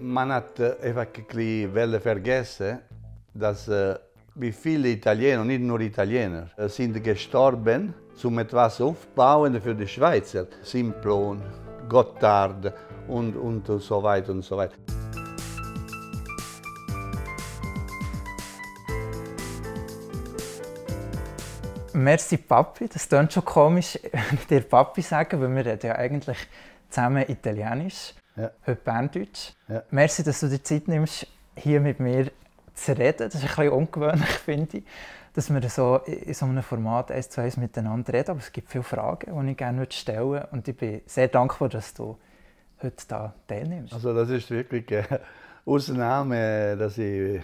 man 0.00 0.32
hat 0.32 0.60
einfach 0.60 1.06
ein 1.16 1.24
bisschen 1.26 2.00
vergessen, 2.00 2.78
dass 3.34 3.68
wie 4.34 4.52
viele 4.52 4.88
Italiener, 4.88 5.44
nicht 5.44 5.60
nur 5.60 5.80
Italiener, 5.80 6.48
äh, 6.56 6.68
sind 6.68 7.02
gestorben, 7.02 7.94
um 8.22 8.38
etwas 8.38 8.80
aufzubauen 8.80 9.60
für 9.60 9.74
die 9.74 9.86
Schweizer. 9.86 10.46
Simplon, 10.62 11.42
Gotthard 11.88 12.72
und, 13.08 13.36
und 13.36 13.66
so 13.66 14.02
weiter 14.02 14.32
und 14.32 14.42
so 14.42 14.56
weiter. 14.56 14.76
Merci 21.92 22.38
Papi, 22.38 22.88
das 22.88 23.08
klingt 23.08 23.32
schon 23.32 23.44
komisch, 23.44 23.98
wenn 24.10 24.22
ich 24.38 24.46
dir 24.46 24.60
Papi 24.60 25.02
sage, 25.02 25.40
weil 25.40 25.54
wir 25.54 25.66
reden 25.66 25.86
ja 25.86 25.96
eigentlich 25.96 26.38
zusammen 26.88 27.24
Italienisch, 27.28 28.14
Ja. 28.40 28.50
heute 28.66 28.80
Berndeutsch. 28.82 29.52
Ja. 29.68 29.82
Merci, 29.90 30.22
dass 30.22 30.40
du 30.40 30.48
dir 30.48 30.62
Zeit 30.62 30.88
nimmst, 30.88 31.26
hier 31.56 31.80
mit 31.80 32.00
mir 32.00 32.30
zu 32.74 32.96
reden. 32.96 33.18
Das 33.18 33.34
ist 33.34 33.42
ein 33.42 33.48
bisschen 33.48 33.68
ungewöhnlich, 33.68 34.28
finde 34.44 34.78
ich, 34.78 34.84
dass 35.34 35.52
wir 35.52 35.68
so 35.68 35.96
in 36.06 36.32
so 36.32 36.46
einem 36.46 36.62
Format 36.62 37.10
eins 37.10 37.28
zu 37.28 37.42
eins 37.42 37.56
miteinander 37.56 38.12
reden. 38.12 38.30
Aber 38.30 38.40
es 38.40 38.50
gibt 38.50 38.70
viele 38.70 38.84
Fragen, 38.84 39.46
die 39.46 39.50
ich 39.50 39.56
gerne 39.56 39.86
stellen 39.90 40.30
würde. 40.30 40.48
Und 40.52 40.66
ich 40.68 40.76
bin 40.76 41.02
sehr 41.06 41.28
dankbar, 41.28 41.68
dass 41.68 41.92
du 41.92 42.16
heute 42.82 43.04
da 43.08 43.34
teilnimmst. 43.46 43.92
Also 43.92 44.14
das 44.14 44.30
ist 44.30 44.50
wirklich 44.50 44.86
eine 44.90 45.20
Ausnahme, 45.66 46.76
dass 46.78 46.96
ich 46.96 47.42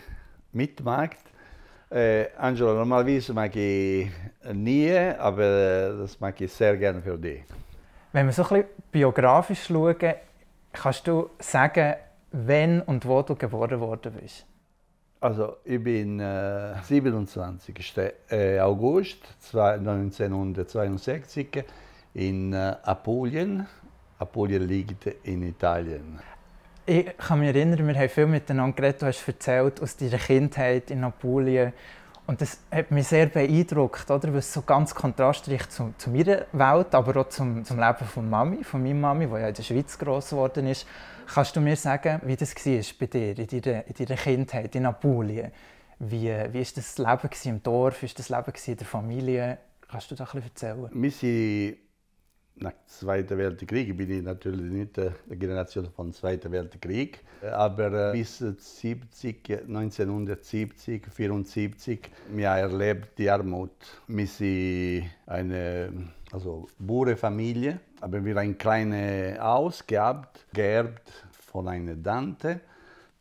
mitmache. 0.53 1.11
Äh, 1.91 2.27
Angelo, 2.39 2.73
normalerweise 2.75 3.35
mag 3.35 3.55
ich 3.55 4.11
nie, 4.53 4.97
aber 4.97 5.43
äh, 5.43 5.99
das 5.99 6.19
mag 6.19 6.41
ich 6.41 6.53
sehr 6.53 6.77
gerne 6.77 7.03
für 7.03 7.19
dich. 7.19 7.45
Wenn 8.13 8.27
wir 8.27 8.33
so 8.33 8.43
ein 8.45 8.49
bisschen 8.49 8.65
biografisch 8.91 9.67
schauen, 9.67 9.95
kannst 10.77 11.07
du 11.07 11.31
sagen, 11.39 11.95
wann 12.33 12.83
und 12.83 13.07
wo 13.07 13.23
du 13.23 13.35
geboren 13.35 13.81
worden 13.81 14.13
bist? 14.21 14.47
Also 15.21 15.57
ich 15.65 15.83
bin 15.83 16.21
äh, 16.21 16.75
27. 16.83 17.75
äh, 18.31 18.61
August 18.61 19.19
zwei- 19.41 19.75
1962 19.75 21.65
in 22.15 22.53
äh, 22.53 22.77
Apulien. 22.83 23.67
Apulien 24.19 24.67
liegt 24.67 25.07
in 25.25 25.43
Italien. 25.43 26.21
Ich 26.85 27.17
kann 27.17 27.41
mich 27.41 27.49
erinnern, 27.49 27.87
wir 27.87 27.95
haben 27.99 28.09
viel 28.09 28.27
miteinander 28.27 28.77
geredet. 28.77 29.03
Du 29.03 29.07
hast 29.07 29.27
erzählt 29.27 29.83
aus 29.83 29.97
deiner 29.97 30.19
Kindheit 30.19 30.91
in 30.91 31.03
Apulien. 31.03 31.73
Und 32.27 32.41
das 32.41 32.59
hat 32.73 32.91
mich 32.91 33.07
sehr 33.07 33.27
beeindruckt, 33.27 34.11
oder? 34.11 34.29
weil 34.33 34.39
es 34.39 34.53
so 34.53 34.63
ganz 34.63 34.95
kontrastreich 34.95 35.69
zu, 35.69 35.95
zu 35.97 36.11
meiner 36.11 36.47
Welt, 36.53 36.93
aber 36.95 37.21
auch 37.21 37.29
zum, 37.29 37.65
zum 37.65 37.79
Leben 37.79 38.05
von 38.05 38.29
Mami, 38.29 38.65
von 38.65 38.83
meiner 38.83 38.95
Mami, 38.95 39.27
die 39.27 39.33
ja 39.33 39.49
in 39.49 39.55
der 39.55 39.63
Schweiz 39.63 39.97
gross 39.97 40.31
geworden 40.31 40.67
ist. 40.67 40.87
Kannst 41.33 41.55
du 41.55 41.61
mir 41.61 41.77
sagen, 41.77 42.21
wie 42.25 42.37
das 42.37 42.55
war 42.55 42.83
bei 42.99 43.07
dir, 43.07 43.39
in 43.39 43.47
deiner, 43.47 43.87
in 43.87 43.95
deiner 43.95 44.21
Kindheit 44.21 44.75
in 44.75 44.87
Apulien? 44.87 45.53
Wie 45.99 46.29
war 46.29 46.53
wie 46.53 46.61
ist 46.61 46.77
das 46.77 46.99
Leben 46.99 47.31
im 47.45 47.63
Dorf, 47.63 48.03
wie 48.03 48.07
war 48.07 48.15
das 48.17 48.29
Leben 48.29 48.53
in 48.67 48.77
der 48.77 48.87
Familie? 48.87 49.59
Kannst 49.89 50.11
du 50.11 50.15
da 50.17 50.25
ein 50.25 50.43
bisschen 50.43 50.77
erzählen? 50.83 50.91
Nach 52.59 52.73
dem 52.73 52.87
Zweiten 52.87 53.39
Weltkrieg, 53.39 53.97
bin 53.97 54.11
ich 54.11 54.23
natürlich 54.23 54.73
nicht 54.73 54.97
die 54.97 55.37
Generation 55.37 55.89
vom 55.95 56.13
Zweiten 56.13 56.51
Weltkrieg, 56.51 57.21
aber 57.43 58.11
äh, 58.11 58.13
bis 58.13 58.39
70, 58.39 59.63
1970, 59.69 61.07
74, 61.07 62.11
wir 62.31 62.51
haben 62.51 62.59
erlebt 62.59 63.19
die 63.19 63.29
Armut. 63.29 63.73
Wir 64.09 64.27
sind 64.27 65.11
eine 65.27 65.91
also 66.33 66.69
Bauernfamilie, 66.79 67.79
aber 68.01 68.25
wir 68.25 68.37
ein 68.39 68.57
kleines 68.57 69.39
Haus 69.39 69.87
gehabt, 69.87 70.47
geerbt 70.53 71.27
von 71.31 71.69
einer 71.69 72.03
Tante, 72.03 72.61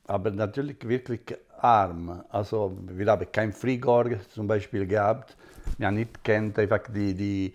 aber 0.08 0.31
natürlich 0.31 0.88
wirklich 0.88 1.36
arm. 1.59 2.23
Also 2.30 2.78
wir 2.88 3.06
haben 3.08 3.28
kein 3.31 3.52
Frigor 3.52 4.06
zum 4.33 4.47
Beispiel 4.47 4.88
gehabt. 4.88 5.36
Wir 5.78 5.88
haben 5.88 5.95
nicht 5.95 6.24
kennt 6.24 6.57
einfach 6.57 6.84
die, 6.94 7.13
die 7.13 7.53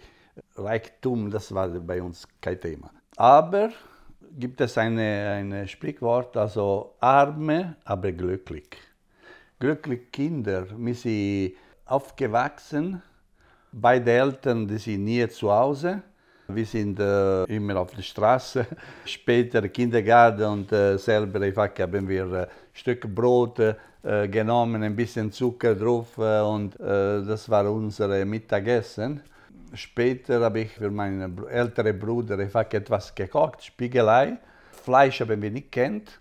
Reichtum, 0.57 1.31
das 1.31 1.53
war 1.55 1.69
bei 1.69 2.03
uns 2.03 2.27
kein 2.41 2.61
Thema. 2.61 2.91
Aber 3.17 3.71
gibt 4.39 4.61
es 4.61 4.79
eine, 4.79 5.31
ein 5.39 5.69
Sprichwort, 5.69 6.37
also 6.37 6.95
arme, 7.01 7.77
aber 7.85 8.13
glücklich. 8.13 8.69
Glückliche 9.59 10.05
Kinder, 10.13 10.67
wir 10.77 10.95
sind 10.95 11.55
aufgewachsen, 11.85 13.03
beide 13.73 14.13
Eltern, 14.13 14.67
die 14.67 14.79
sind 14.79 15.05
nie 15.05 15.27
zu 15.29 15.51
Hause. 15.51 16.03
Wir 16.49 16.67
sind 16.67 16.99
äh, 16.99 17.45
immer 17.45 17.77
auf 17.77 17.95
der 17.95 18.03
Straße. 18.03 18.67
Später 19.05 19.69
Kindergarten 19.69 20.45
und 20.45 20.73
äh, 20.73 20.97
selber 20.97 21.41
einfach 21.41 21.71
haben 21.79 22.09
wir 22.09 22.33
äh, 22.33 22.47
Stück 22.73 23.15
Brot 23.15 23.61
äh, 23.61 24.29
genommen, 24.29 24.83
ein 24.83 24.97
bisschen 24.97 25.31
Zucker 25.31 25.75
drauf 25.75 26.19
äh, 26.19 26.41
und 26.41 26.75
äh, 26.81 27.23
das 27.25 27.49
war 27.49 27.71
unser 27.71 28.25
Mittagessen. 28.25 29.21
Später 29.75 30.41
habe 30.41 30.61
ich 30.61 30.73
für 30.73 30.91
meinen 30.91 31.47
älteren 31.47 31.99
Bruder 31.99 32.39
einfach 32.39 32.73
etwas 32.73 33.15
gekocht, 33.15 33.65
Spiegelei. 33.65 34.39
Fleisch 34.85 35.21
haben 35.21 35.41
wir 35.41 35.51
nicht 35.51 35.71
kennt. 35.71 36.21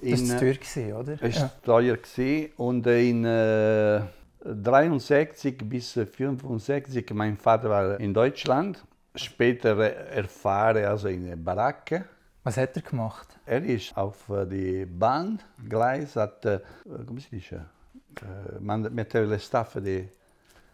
Das 0.00 0.20
In, 0.20 0.28
war 0.28 0.36
äh, 0.36 0.38
teuer, 0.40 0.54
gewesen, 0.54 0.92
oder? 0.94 1.18
es 1.20 1.40
war 1.40 1.62
teuer 1.62 1.96
gewesen. 1.96 2.52
und 2.56 2.86
äh, 2.86 3.08
in 3.08 3.24
äh, 3.24 4.00
63 4.44 5.58
bis 5.68 5.92
65 5.92 7.10
mein 7.14 7.36
Vater 7.36 7.70
war 7.70 8.00
in 8.00 8.12
Deutschland. 8.12 8.82
Später 9.14 9.78
äh, 9.78 10.16
erfahren 10.16 10.84
also 10.84 11.08
in 11.08 11.26
der 11.26 11.36
Baracke. 11.36 12.06
Was 12.44 12.56
hat 12.56 12.74
er 12.74 12.82
gemacht? 12.82 13.28
Er 13.46 13.62
ist 13.62 13.96
auf 13.96 14.28
äh, 14.30 14.46
die 14.46 14.86
Bahngleis, 14.86 16.16
hat, 16.16 16.44
äh, 16.44 16.60
come 17.06 17.20
si 17.20 17.28
dice, 17.30 17.52
äh, 17.52 18.58
man 18.60 18.92
metteva 18.92 19.26
le 19.26 19.38
staffe 19.38 19.80
di 19.80 20.08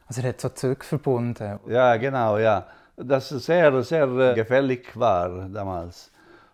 Also 0.08 0.22
er 0.22 0.30
hat 0.30 0.40
so 0.40 0.48
Züge 0.48 0.84
verbunden. 0.84 1.60
Ja, 1.66 1.96
genau, 1.98 2.38
ja. 2.38 2.66
Das 2.96 3.28
sehr, 3.28 3.82
sehr 3.82 4.08
äh, 4.08 4.34
gefährlich 4.34 4.88
war 4.94 5.48
damals. 5.50 6.10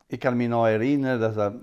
Ich 0.08 0.18
kann 0.18 0.36
mich 0.36 0.48
noch 0.48 0.66
erinnern, 0.66 1.20
dass 1.20 1.36
er, 1.36 1.54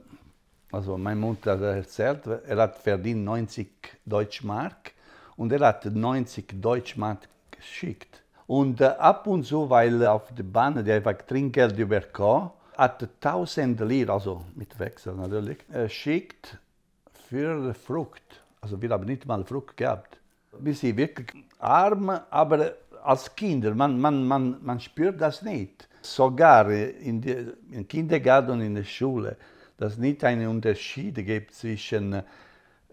also 0.71 0.97
meine 0.97 1.19
Mutter 1.19 1.51
hat 1.51 1.61
erzählt, 1.61 2.25
er 2.25 2.57
hat 2.57 2.77
verdient 2.77 3.25
90 3.25 3.67
Deutschmark 4.05 4.93
und 5.35 5.51
er 5.51 5.67
hat 5.67 5.85
90 5.85 6.61
Deutschmark 6.61 7.27
geschickt. 7.51 8.23
Und 8.47 8.79
äh, 8.79 8.85
ab 8.85 9.27
und 9.27 9.43
zu, 9.43 9.69
weil 9.69 10.07
auf 10.07 10.33
der 10.33 10.43
Bahn 10.43 10.83
der 10.83 10.95
einfach 10.95 11.17
Trinkgeld 11.27 11.77
überkam, 11.77 12.51
hat 12.77 13.03
1000 13.21 13.81
Lira, 13.81 14.13
also 14.13 14.45
mit 14.55 14.79
Wechsel 14.79 15.13
natürlich, 15.13 15.57
äh, 15.69 15.89
schickt 15.89 16.57
für 17.27 17.73
Frucht. 17.73 18.41
Also 18.61 18.81
wir 18.81 18.89
haben 18.91 19.05
nicht 19.05 19.25
mal 19.25 19.43
Frucht 19.43 19.75
gehabt. 19.75 20.20
Wir 20.59 20.73
sind 20.73 20.97
wirklich 20.97 21.27
arm, 21.59 22.09
aber 22.29 22.73
als 23.03 23.33
Kinder, 23.35 23.73
man, 23.73 23.99
man, 23.99 24.27
man, 24.27 24.57
man 24.61 24.79
spürt 24.79 25.19
das 25.21 25.41
nicht. 25.41 25.87
Sogar 26.01 26.69
in 26.69 27.21
im 27.71 27.87
Kindergarten 27.87 28.51
und 28.51 28.61
in 28.61 28.75
der 28.75 28.83
Schule, 28.83 29.37
dass 29.77 29.93
es 29.93 29.99
nicht 29.99 30.23
einen 30.23 30.47
Unterschied 30.47 31.15
gibt 31.15 31.53
zwischen 31.53 32.13
äh, 32.13 32.23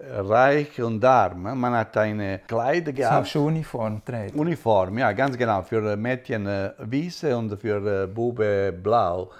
reich 0.00 0.80
und 0.80 1.04
arm. 1.04 1.42
Man 1.42 1.72
hat 1.72 1.96
eine 1.96 2.40
Kleider 2.46 2.92
gehabt. 2.92 3.28
Schuluniform 3.28 4.04
trägt. 4.04 4.34
Uniform, 4.34 4.98
ja, 4.98 5.12
ganz 5.12 5.36
genau. 5.36 5.62
Für 5.62 5.96
Mädchen 5.96 6.46
äh, 6.46 6.72
weiße 6.78 7.36
und 7.36 7.58
für 7.60 8.04
äh, 8.04 8.06
Bube 8.06 8.72
blau. 8.72 9.30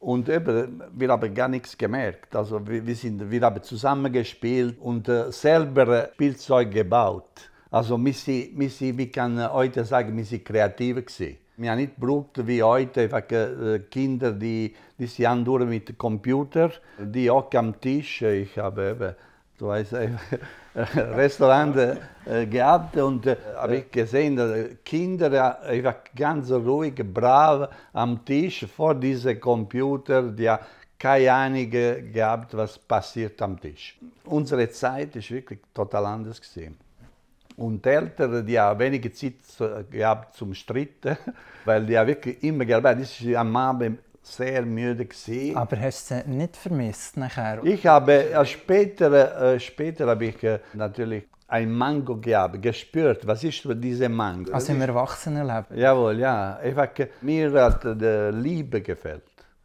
Und 0.00 0.28
eben, 0.28 0.82
wir 0.92 1.08
haben 1.08 1.34
gar 1.34 1.48
nichts 1.48 1.78
gemerkt. 1.78 2.36
Also 2.36 2.66
wir, 2.66 2.86
wir, 2.86 2.94
sind, 2.94 3.30
wir 3.30 3.40
haben 3.40 3.62
zusammen 3.62 4.12
gespielt 4.12 4.78
und 4.80 5.08
äh, 5.08 5.32
selber 5.32 6.10
Spielzeug 6.12 6.70
gebaut. 6.70 7.50
Also 7.74 7.98
wir, 7.98 8.12
sind, 8.12 8.56
wir, 8.56 8.70
sind, 8.70 8.96
wir 8.98 9.10
können 9.10 9.52
heute 9.52 9.84
sagen, 9.84 10.16
wir 10.16 10.24
sind 10.24 10.44
kreativ 10.44 10.94
gewesen. 10.94 11.38
Wir 11.56 11.72
haben 11.72 11.78
nicht 11.78 11.96
gebraucht 11.96 12.46
wie 12.46 12.62
heute 12.62 13.00
einfach, 13.00 13.28
äh, 13.32 13.80
Kinder, 13.90 14.30
die, 14.30 14.72
die 14.96 15.06
sind 15.06 15.26
andauernd 15.26 15.70
mit 15.70 15.88
dem 15.88 15.98
Computer, 15.98 16.70
die 17.00 17.28
auch 17.28 17.52
am 17.54 17.80
Tisch. 17.80 18.22
Ich 18.22 18.56
habe 18.58 18.90
eben, 18.90 19.14
du 19.58 19.66
weißt, 19.66 19.92
äh, 19.94 20.10
Restaurant 20.76 21.76
äh, 22.26 22.46
gehabt 22.46 22.96
und 22.96 23.26
habe 23.56 23.78
ich 23.78 23.90
gesehen, 23.90 24.36
dass 24.36 24.56
Kinder 24.84 25.60
einfach 25.64 25.96
ganz 26.14 26.52
ruhig, 26.52 26.94
brav 26.94 27.70
am 27.92 28.24
Tisch 28.24 28.66
vor 28.66 28.94
diesem 28.94 29.40
Computer, 29.40 30.22
die 30.22 30.54
keine 30.96 31.32
Ahnung 31.32 31.68
gehabt, 31.68 32.56
was 32.56 32.78
passiert 32.78 33.42
am 33.42 33.60
Tisch. 33.60 33.98
Unsere 34.26 34.70
Zeit 34.70 35.16
ist 35.16 35.28
wirklich 35.32 35.58
total 35.74 36.06
anders 36.06 36.40
gewesen. 36.40 36.83
Und 37.56 37.84
die 37.84 37.88
Eltern, 37.90 38.44
die 38.46 38.58
haben 38.58 38.78
wenige 38.80 39.12
Zeit 39.12 39.34
zu- 39.46 39.84
gehabt 39.90 40.34
zum 40.34 40.54
Stritten, 40.54 41.16
weil 41.64 41.86
die 41.86 41.96
haben 41.96 42.08
wirklich 42.08 42.42
immer 42.42 42.64
gearbeitet. 42.64 43.04
Ich 43.04 43.32
war 43.32 43.40
am 43.42 43.54
Abend 43.56 43.98
sehr 44.22 44.62
müde. 44.62 45.04
Gewesen. 45.04 45.56
Aber 45.56 45.78
hast 45.78 46.10
du 46.10 46.14
sie 46.24 46.30
nicht 46.30 46.56
vermisst 46.56 47.16
nachher? 47.16 47.62
Ich 47.62 47.86
habe 47.86 48.30
äh, 48.32 48.44
später, 48.46 49.54
äh, 49.54 49.60
später 49.60 50.06
habe 50.08 50.24
ich 50.26 50.42
äh, 50.42 50.58
natürlich 50.72 51.24
ein 51.46 51.70
Mango 51.70 52.16
gehabt, 52.16 52.60
gespürt, 52.60 53.26
was 53.26 53.44
ist 53.44 53.62
diese 53.74 54.08
Mango. 54.08 54.52
Also 54.52 54.72
im 54.72 54.80
Erwachsenenleben? 54.80 55.76
Jawohl, 55.76 56.18
ja. 56.18 56.56
Einfach, 56.56 56.88
äh, 56.98 57.08
mir 57.20 57.52
hat 57.52 57.84
die 57.84 58.30
Liebe 58.32 58.80
gefällt. 58.80 59.22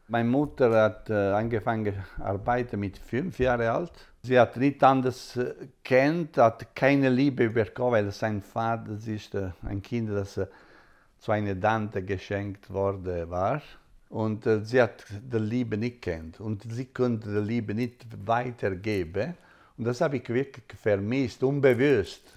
Meine 0.09 0.27
Mutter 0.29 0.69
hat 0.71 1.09
äh, 1.09 1.13
angefangen 1.13 1.93
zu 2.17 2.23
arbeiten 2.23 2.79
mit 2.79 2.97
fünf 2.97 3.39
Jahren 3.39 3.61
alt. 3.67 3.91
Sie 4.21 4.37
hat 4.37 4.57
nicht 4.57 4.83
anders 4.83 5.37
äh, 5.37 5.53
kennt, 5.83 6.37
hat 6.37 6.75
keine 6.75 7.09
Liebe 7.09 7.49
bekommen, 7.49 7.93
weil 7.93 8.11
sein 8.11 8.41
Vater 8.41 8.97
ist 9.05 9.33
äh, 9.33 9.51
ein 9.63 9.81
Kind, 9.81 10.09
das 10.09 10.37
äh, 10.37 10.47
zu 11.19 11.31
einer 11.31 11.59
Tante 11.59 12.03
geschenkt 12.03 12.69
worden 12.71 13.29
war. 13.29 13.61
Und 14.09 14.45
äh, 14.45 14.63
sie 14.65 14.81
hat 14.81 15.05
die 15.09 15.37
Liebe 15.37 15.77
nicht 15.77 16.01
kennt 16.01 16.39
und 16.39 16.63
sie 16.69 16.85
konnte 16.85 17.29
die 17.29 17.47
Liebe 17.47 17.73
nicht 17.73 18.05
weitergeben. 18.25 19.35
Und 19.77 19.85
das 19.85 20.01
habe 20.01 20.17
ich 20.17 20.27
wirklich 20.27 20.65
vermisst, 20.81 21.41
unbewusst. 21.43 22.33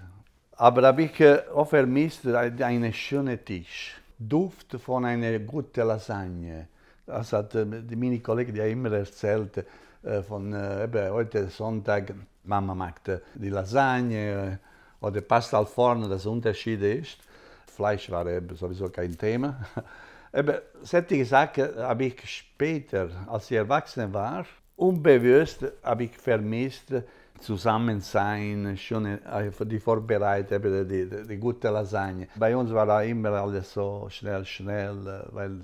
Aber 0.53 0.83
habe 0.87 1.03
ich 1.03 1.19
äh, 1.19 1.43
auch 1.53 1.69
vermisst 1.69 2.27
einen 2.27 2.93
schönen 2.93 3.45
Tisch, 3.45 3.97
Duft 4.17 4.77
von 4.81 5.05
einer 5.05 5.39
guten 5.41 5.89
Lasagne. 5.89 6.69
Das 7.07 7.33
hat 7.33 7.55
äh, 7.55 7.65
meine 7.65 8.21
Kollegen 8.21 8.55
ja 8.55 8.67
immer 8.67 8.93
erzählt, 8.93 9.65
äh, 10.03 10.23
von 10.23 10.53
äh, 10.53 10.85
eben, 10.85 11.13
heute 11.13 11.49
Sonntag, 11.49 12.15
Mama 12.45 12.75
macht 12.75 13.11
die 13.35 13.49
Lasagne 13.49 14.59
oder 15.01 15.21
Pasta 15.21 15.59
al 15.59 15.67
forno, 15.67 16.09
das 16.09 16.27
Unterschied 16.27 16.83
ist. 16.83 17.19
Fleisch 17.67 18.11
war 18.11 18.27
eben 18.27 18.55
sowieso 18.57 18.89
kein 18.89 19.17
Thema. 19.17 19.65
eben, 20.33 20.57
solche 20.83 21.25
Sachen 21.25 21.77
habe 21.77 22.05
ich 22.05 22.21
später, 22.29 23.09
als 23.27 23.51
ich 23.51 23.57
erwachsen 23.57 24.13
war, 24.13 24.45
unbewusst 24.77 25.65
habe 25.83 26.05
ich 26.05 26.17
vermisst, 26.17 26.93
Zusammensein, 27.41 28.77
schon 28.77 29.07
äh, 29.07 29.51
die 29.67 29.81
Vorbereitung, 29.81 30.63
die, 30.63 31.09
die, 31.09 31.27
die, 31.27 31.37
gute 31.37 31.71
Lasagne. 31.71 32.29
Bei 32.37 32.57
uns 32.57 32.73
war 32.73 33.03
immer 33.03 33.31
alles 33.33 33.73
so 33.73 34.07
schnell, 34.09 34.45
schnell, 34.45 35.25
weil 35.33 35.61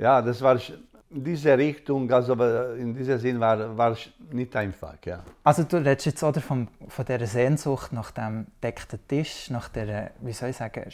ja, 0.00 0.22
das 0.22 0.40
war 0.40 0.58
in 1.10 1.24
diese 1.24 1.56
Richtung, 1.58 2.10
also 2.10 2.32
in 2.74 2.94
diesem 2.94 3.18
Sinn 3.18 3.40
war, 3.40 3.76
war 3.76 3.96
nicht 4.30 4.54
einfach. 4.56 4.96
Ja. 5.04 5.22
Also 5.44 5.64
du 5.64 5.76
redest 5.76 6.06
jetzt 6.06 6.22
oder 6.22 6.40
von, 6.40 6.68
von 6.88 7.04
dieser 7.04 7.26
Sehnsucht 7.26 7.92
nach 7.92 8.10
dem 8.12 8.46
deckten 8.62 9.00
Tisch, 9.08 9.50
nach 9.50 9.68
der, 9.68 10.12
wie 10.20 10.32
soll 10.32 10.50
ich 10.50 10.56
sagen, 10.56 10.84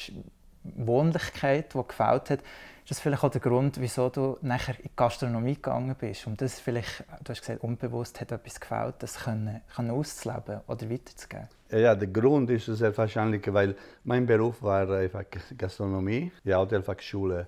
Wohnlichkeit, 0.65 1.75
die 1.75 1.83
gefällt 1.87 2.31
hat. 2.31 2.41
Ist 2.41 2.91
das 2.91 3.01
vielleicht 3.01 3.25
auch 3.25 3.31
der 3.31 3.41
Grund, 3.41 3.81
wieso 3.81 4.09
du 4.09 4.39
nachher 4.43 4.77
in 4.77 4.85
die 4.85 4.91
Gastronomie 4.95 5.57
gegangen 5.57 5.95
bist? 5.99 6.27
Und 6.27 6.41
das 6.41 6.61
vielleicht, 6.61 7.05
du 7.25 7.31
hast 7.31 7.41
gesagt, 7.41 7.63
unbewusst 7.63 8.21
hat 8.21 8.33
etwas 8.33 8.61
gefällt, 8.61 8.95
das 9.01 9.19
können, 9.25 9.61
können 9.75 9.91
auszuleben 9.91 10.61
oder 10.67 10.89
weiterzugeben? 10.89 11.49
Ja, 11.71 11.95
der 11.95 12.09
Grund 12.09 12.49
ist 12.51 12.67
sehr 12.67 12.97
wahrscheinlich, 12.97 13.53
weil 13.53 13.75
mein 14.05 14.25
Beruf 14.25 14.63
war 14.63 14.89
einfach 14.89 15.25
Gastronomie, 15.59 16.31
die 16.45 16.51
äh, 16.51 17.45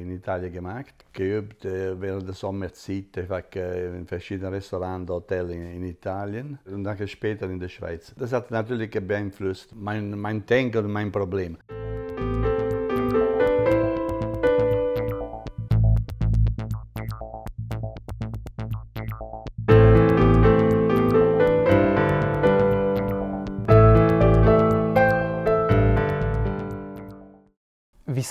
in 0.00 0.10
Italien 0.10 0.52
gemacht, 0.52 0.94
geübt 1.12 1.64
äh, 1.64 2.00
während 2.00 2.26
der 2.26 2.34
Sommerzeit 2.34 3.16
äh, 3.16 3.96
in 3.96 4.06
verschiedenen 4.06 4.54
Restaurants, 4.54 5.10
Hotels 5.10 5.50
in, 5.50 5.72
in, 5.74 5.84
Italien 5.84 6.58
und 6.66 6.84
dann 6.84 7.08
später 7.08 7.48
in 7.48 7.60
der 7.60 7.68
Schweiz. 7.68 8.12
Das 8.18 8.32
hat 8.32 8.50
natürlich 8.50 8.90
beeinflusst 8.90 9.74
mein, 9.74 10.18
mein 10.18 10.44
Denken 10.44 10.84
und 10.84 10.92
mein 10.92 11.12
Problem. 11.12 11.58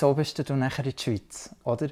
Wieso 0.02 0.14
bist 0.16 0.50
du 0.50 0.56
nachher 0.56 0.86
in 0.86 0.94
die 0.96 1.02
Schweiz? 1.02 1.56
Oder? 1.64 1.90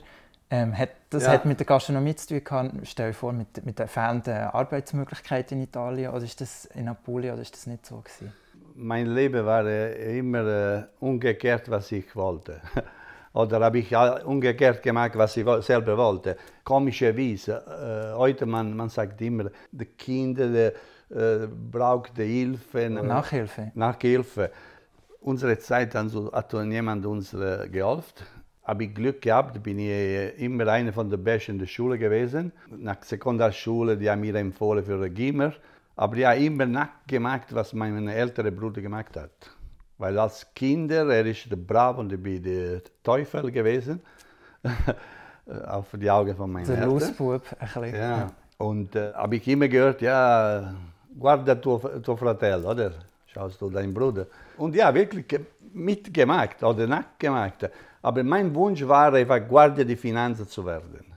Ähm, 0.50 0.76
hat, 0.76 0.90
das 1.12 1.26
ja. 1.26 1.34
hat 1.34 1.46
mit 1.46 1.60
der 1.60 1.68
Gastronomie 1.68 2.16
zu 2.16 2.28
tun 2.30 2.44
gehabt, 2.44 2.72
stell 2.84 3.10
dir 3.10 3.14
vor, 3.14 3.32
mit, 3.32 3.64
mit 3.64 3.78
den 3.78 3.88
fehlenden 3.88 4.46
Arbeitsmöglichkeiten 4.46 5.60
in 5.60 5.66
Italien 5.66 6.12
oder 6.12 6.24
ist 6.24 6.42
das 6.42 6.66
in 6.74 6.88
Apulien 6.88 7.34
oder 7.34 7.44
ist 7.44 7.54
das 7.54 7.68
nicht 7.68 7.86
so 7.86 7.98
gewesen? 7.98 8.34
Mein 8.74 9.06
Leben 9.06 9.46
war 9.46 9.64
äh, 9.66 10.18
immer 10.18 10.48
äh, 10.48 10.84
umgekehrt, 11.00 11.70
was 11.70 11.92
ich 11.92 12.16
wollte. 12.16 12.62
oder 13.34 13.60
habe 13.60 13.78
ich 13.78 13.96
umgekehrt 14.26 14.82
gemacht, 14.82 15.12
was 15.14 15.38
ich 15.38 15.46
selber 15.64 15.96
wollte. 15.96 16.36
Komischerweise, 16.64 18.14
äh, 18.14 18.18
heute 18.18 18.48
man, 18.48 18.76
man 18.76 18.90
sagt 18.90 19.22
immer, 19.22 19.52
die 19.72 19.86
Kinder 19.86 20.50
äh, 20.56 20.72
brauchen 21.72 22.16
Hilfe. 22.16 22.90
Nachhilfe. 22.90 23.72
Nachhilfe 23.76 24.50
unsere 25.22 25.58
Zeit 25.58 25.96
also, 25.96 26.32
hat 26.32 26.54
jemand 26.54 27.06
uns 27.06 27.34
äh, 27.34 27.68
geholfen. 27.70 28.26
Habe 28.64 28.84
ich 28.84 28.94
Glück 28.94 29.22
gehabt, 29.22 29.62
bin 29.64 29.80
ich 29.80 30.40
immer 30.40 30.68
einer 30.68 30.94
von 30.94 31.10
den 31.10 31.24
Besten 31.24 31.54
in 31.54 31.60
der 31.60 31.66
Schule 31.66 31.98
gewesen. 31.98 32.52
Nach 32.70 32.96
der 32.96 33.06
Sekundarschule, 33.06 33.98
die 33.98 34.10
haben 34.10 34.22
mir 34.22 34.36
empfohlen 34.36 34.84
für 34.84 35.10
Gimmer. 35.10 35.54
Aber 35.96 36.16
ich 36.18 36.26
habe 36.26 36.40
immer 36.40 36.66
nachgemacht, 36.66 37.54
was 37.54 37.74
mein 37.74 38.08
älterer 38.08 38.52
Bruder 38.52 38.82
gemacht 38.82 39.18
hat. 39.18 39.52
Weil 39.98 40.18
als 40.18 40.48
Kinder, 40.54 41.08
er 41.10 41.26
ist 41.26 41.52
der 41.52 41.58
Brav 41.58 41.98
und 41.98 42.14
ich 42.14 42.22
bin 42.22 42.42
der 42.42 42.82
Teufel 43.04 43.52
gewesen. 43.52 44.02
Für 45.90 45.98
die 45.98 46.10
Augen 46.10 46.36
von 46.36 46.52
meinen 46.52 46.68
der 46.68 46.78
Eltern. 46.78 46.90
Der 46.90 47.08
Losbub, 47.08 47.42
ein 47.60 47.68
bisschen. 47.82 47.96
Ja. 47.96 48.28
Und 48.58 48.96
äh, 48.96 49.14
habe 49.14 49.36
ich 49.36 49.48
immer 49.48 49.68
gehört, 49.68 50.02
ja, 50.02 50.76
guarda 51.18 51.56
tuo, 51.56 51.80
tuo 52.04 52.16
fratello, 52.16 52.70
oder? 52.70 52.92
Du 53.60 53.70
deinen 53.70 53.94
Bruder. 53.94 54.28
Und 54.58 54.76
ja, 54.76 54.94
wirklich 54.94 55.26
mitgemacht 55.74 56.62
oder 56.64 56.88
nachgemacht. 56.88 57.70
Aber 58.02 58.24
mein 58.24 58.54
Wunsch 58.54 58.88
war 58.88 59.14
einfach, 59.14 59.48
Guardia 59.48 59.84
di 59.84 59.96
Finanza 59.96 60.48
zu 60.48 60.66
werden. 60.66 61.10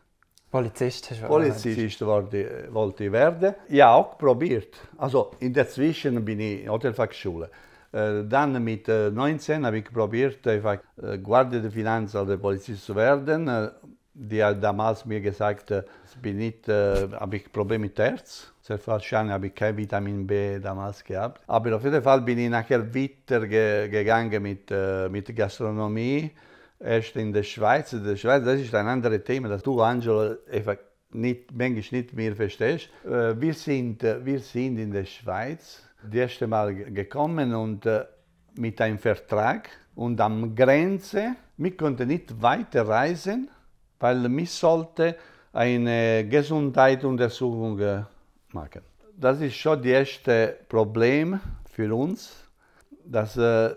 Polizist 0.51 1.11
hast 1.11 1.23
du 1.23 1.27
Polizist 1.27 2.05
wollte, 2.05 2.69
wollte 2.71 3.05
ich 3.05 3.13
werden. 3.13 3.55
Ja, 3.69 3.95
auch 3.95 4.19
probiert. 4.19 4.77
Also 4.99 5.31
in 5.39 5.55
der 5.55 5.67
Zwischen 5.67 6.23
bin 6.23 6.41
ich 6.41 6.65
in 6.65 6.71
Hotelfachschule. 6.71 7.49
Äh, 7.91 8.25
dann 8.25 8.63
mit 8.63 8.87
19 8.87 9.63
äh, 9.63 9.67
habe 9.67 9.79
ich 9.79 9.85
probiert, 9.85 10.47
einfach 10.47 10.79
äh, 11.03 11.17
Guardia 11.19 11.61
di 11.61 11.71
Finanza 11.71 12.23
oder 12.23 12.37
Polizist 12.37 12.85
zu 12.85 12.95
werden. 12.95 13.71
Die 14.13 14.45
hat 14.45 14.63
damals 14.63 15.07
mir 15.07 15.23
gesagt, 15.23 15.71
ich 15.71 16.21
bin 16.21 16.37
nicht, 16.37 16.69
habe 16.69 17.37
ich 17.37 17.51
Probleme 17.51 17.87
mit 17.87 17.99
Herz. 17.99 18.52
Sehr 18.63 18.79
wahrscheinlich 18.87 19.33
habe 19.33 19.49
ich 19.49 19.55
kein 19.57 19.77
Vitamin 19.77 20.25
B 20.25 20.61
damals 20.61 21.03
gehabt. 21.03 21.43
Aber 21.49 21.75
auf 21.75 21.83
jeden 21.83 22.01
Fall 22.01 22.21
bin 22.21 22.39
ich 22.39 22.49
nachher 22.49 22.95
weitergegangen 22.95 24.41
mit, 24.41 24.71
äh, 24.71 25.09
mit 25.09 25.35
Gastronomie. 25.35 26.31
Erst 26.79 27.17
in 27.17 27.33
der 27.33 27.43
Schweiz. 27.43 27.93
In 27.93 28.05
der 28.05 28.15
Schweiz, 28.15 28.45
das 28.45 28.61
ist 28.61 28.73
ein 28.73 28.87
anderes 28.87 29.25
Thema, 29.25 29.49
das 29.49 29.65
du, 29.65 29.81
Angelo, 29.81 30.37
nicht, 31.11 31.51
manchmal 31.53 32.01
nicht 32.01 32.13
mehr 32.13 32.37
verstehst. 32.37 32.89
Äh, 33.05 33.41
wir, 33.41 33.55
sind, 33.55 34.03
wir 34.03 34.39
sind 34.39 34.79
in 34.79 34.93
der 34.93 35.07
Schweiz 35.07 35.83
das 36.05 36.15
erste 36.15 36.47
Mal 36.47 36.73
gekommen 36.75 37.53
und 37.55 37.85
äh, 37.87 38.05
mit 38.55 38.81
einem 38.81 38.99
Vertrag 38.99 39.71
und 39.97 40.21
am 40.21 40.55
Grenze, 40.55 41.35
wir 41.57 41.77
konnten 41.77 42.07
nicht 42.07 42.41
weiter 42.41 42.87
reisen, 42.87 43.51
weil 43.99 44.29
wir 44.29 44.47
sollte 44.47 45.17
eine 45.53 46.27
Gesundheitsuntersuchung 46.29 48.05
machen. 48.55 48.83
Das 49.17 49.41
ist 49.41 49.55
schon 49.57 49.79
das 49.79 49.87
erste 49.87 50.57
Problem 50.69 51.41
für 51.71 51.95
uns, 51.95 52.33
dass 53.05 53.37
äh, 53.37 53.75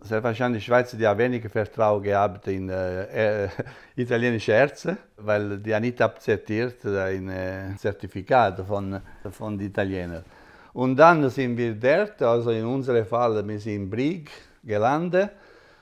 sehr 0.00 0.22
wahrscheinlich 0.22 0.62
die 0.62 0.66
Schweizer 0.66 0.98
haben 1.08 1.18
weniger 1.18 1.48
Vertrauen 1.48 2.02
gehabt 2.02 2.46
in 2.48 2.68
äh, 2.68 3.44
äh, 3.44 3.48
italienische 3.96 4.52
Ärzte, 4.52 4.96
weil 5.16 5.58
die 5.58 5.74
haben 5.74 5.82
nicht 5.82 6.00
akzeptiert 6.00 6.84
ein 6.84 7.28
äh, 7.28 7.76
Zertifikat 7.76 8.60
von, 8.66 9.00
von 9.30 9.58
den 9.58 9.68
Italienern. 9.68 10.24
Und 10.72 10.96
dann 10.96 11.28
sind 11.30 11.56
wir 11.56 11.74
dort, 11.74 12.20
also 12.20 12.50
in 12.50 12.66
unserem 12.66 13.06
Fall, 13.06 13.46
wir 13.48 13.58
sind 13.58 13.74
in 13.74 13.90
Brig 13.90 14.30
gelandet. 14.62 15.30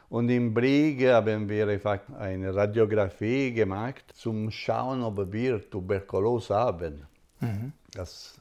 Und 0.08 0.28
in 0.28 0.54
Brig 0.54 1.04
haben 1.06 1.48
wir 1.48 1.66
eine 2.20 2.54
Radiographie 2.54 3.52
gemacht, 3.52 4.04
zum 4.14 4.52
Schauen, 4.52 5.02
ob 5.02 5.32
wir 5.32 5.68
Tuberkulose 5.68 6.54
haben. 6.54 7.06
Mhm. 7.40 7.72
Das 7.94 8.40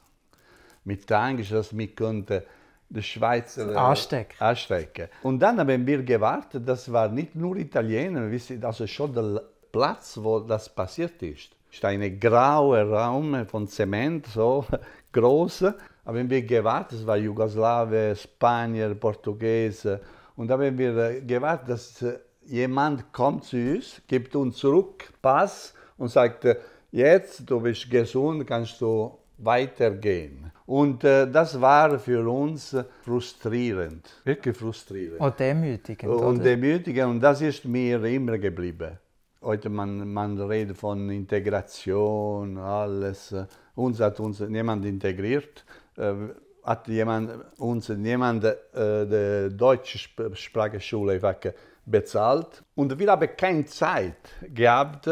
mit 0.84 1.10
Angst, 1.10 1.52
dass 1.52 1.76
wir 1.76 1.88
könnte 1.88 2.44
die 2.88 3.02
Schweizer 3.02 3.72
äh, 3.72 3.76
anstecken. 3.76 4.36
anstecken. 4.38 5.08
Und 5.22 5.40
dann 5.40 5.58
haben 5.58 5.86
wir 5.86 6.02
gewartet, 6.02 6.68
das 6.68 6.90
war 6.92 7.08
nicht 7.08 7.34
nur 7.34 7.56
Italiener, 7.56 8.30
also 8.62 8.86
schon 8.86 9.14
der 9.14 9.42
Platz, 9.72 10.18
wo 10.20 10.40
das 10.40 10.68
passiert 10.68 11.20
ist. 11.22 11.50
Es 11.70 11.78
ist 11.78 11.84
ein 11.84 12.20
grauer 12.20 12.82
Raum 12.82 13.46
von 13.48 13.66
Zement, 13.66 14.26
so 14.26 14.64
groß. 15.12 15.64
Haben 16.04 16.30
wir 16.30 16.42
gewartet, 16.42 17.00
es 17.00 17.06
war 17.06 17.16
Jugoslawe, 17.16 18.14
Spanier, 18.14 18.94
Portugiese. 18.94 20.00
Und 20.36 20.50
haben 20.50 20.78
wir 20.78 20.96
äh, 20.96 21.20
gewartet, 21.22 21.70
dass 21.70 22.02
äh, 22.02 22.18
jemand 22.44 23.12
kommt 23.12 23.44
zu 23.44 23.56
uns, 23.56 24.02
gibt 24.06 24.36
uns 24.36 24.58
zurück 24.58 25.12
Pass 25.22 25.72
und 25.96 26.08
sagt, 26.08 26.46
jetzt, 26.92 27.48
du 27.48 27.60
bist 27.60 27.90
gesund, 27.90 28.46
kannst 28.46 28.80
du 28.80 29.18
weitergehen. 29.44 30.50
Und 30.66 31.04
äh, 31.04 31.30
das 31.30 31.60
war 31.60 31.98
für 31.98 32.26
uns 32.28 32.76
frustrierend, 33.02 34.08
wirklich 34.24 34.56
frustrierend. 34.56 35.20
Und 35.20 35.38
demütigend. 35.38 36.10
Und 36.10 36.44
demütigend, 36.44 37.10
und 37.10 37.20
das 37.20 37.40
ist 37.42 37.64
mir 37.64 38.02
immer 38.04 38.38
geblieben. 38.38 38.98
heute 39.42 39.68
man, 39.68 40.12
man 40.12 40.40
redet 40.40 40.76
von 40.76 41.10
Integration, 41.10 42.56
alles. 42.58 43.34
Uns 43.74 44.00
hat 44.00 44.18
uns 44.20 44.40
niemand 44.40 44.84
integriert. 44.84 45.64
Äh, 45.96 46.14
hat 46.64 46.88
jemand, 46.88 47.30
uns 47.58 47.90
niemand 47.90 48.44
äh, 48.44 49.46
die 49.50 49.56
deutsche 49.56 49.98
Sprachschule 50.32 51.20
bezahlt. 51.84 52.64
Und 52.74 52.98
wir 52.98 53.10
haben 53.10 53.28
keine 53.36 53.66
Zeit 53.66 54.16
gehabt, 54.54 55.10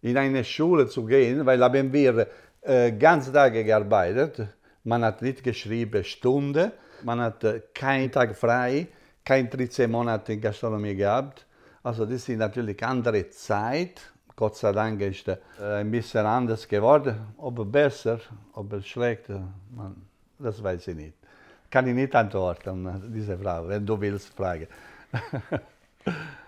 in 0.00 0.16
eine 0.16 0.42
Schule 0.44 0.86
zu 0.86 1.04
gehen, 1.04 1.44
weil 1.44 1.62
haben 1.62 1.92
wir 1.92 2.26
äh, 2.66 2.92
ganze 2.92 3.32
Tage 3.32 3.64
gearbeitet. 3.64 4.48
Man 4.84 5.04
hat 5.04 5.22
nicht 5.22 5.42
geschrieben 5.42 6.04
Stunde, 6.04 6.72
man 7.02 7.20
hat 7.20 7.44
äh, 7.44 7.62
keinen 7.74 8.10
Tag 8.10 8.36
frei, 8.36 8.88
kein 9.24 9.48
13 9.48 9.90
Monate 9.90 10.32
in 10.32 10.40
Gastronomie 10.40 10.94
gehabt. 10.94 11.46
Also 11.82 12.04
das 12.04 12.28
ist 12.28 12.38
natürlich 12.38 12.82
andere 12.84 13.28
Zeit. 13.30 14.00
Gott 14.34 14.56
sei 14.56 14.72
Dank 14.72 15.00
ist 15.00 15.28
äh, 15.28 15.36
ein 15.60 15.90
bisschen 15.90 16.26
anders 16.26 16.68
geworden. 16.68 17.34
Ob 17.38 17.70
besser, 17.70 18.20
ob 18.52 18.82
schlecht, 18.84 19.24
das 20.38 20.62
weiß 20.62 20.88
ich 20.88 20.96
nicht. 20.96 21.14
Kann 21.70 21.86
ich 21.88 21.94
nicht 21.94 22.14
antworten, 22.14 23.12
diese 23.14 23.38
Frage, 23.38 23.68
wenn 23.68 23.86
du 23.86 24.00
willst 24.00 24.28
fragen. 24.34 24.66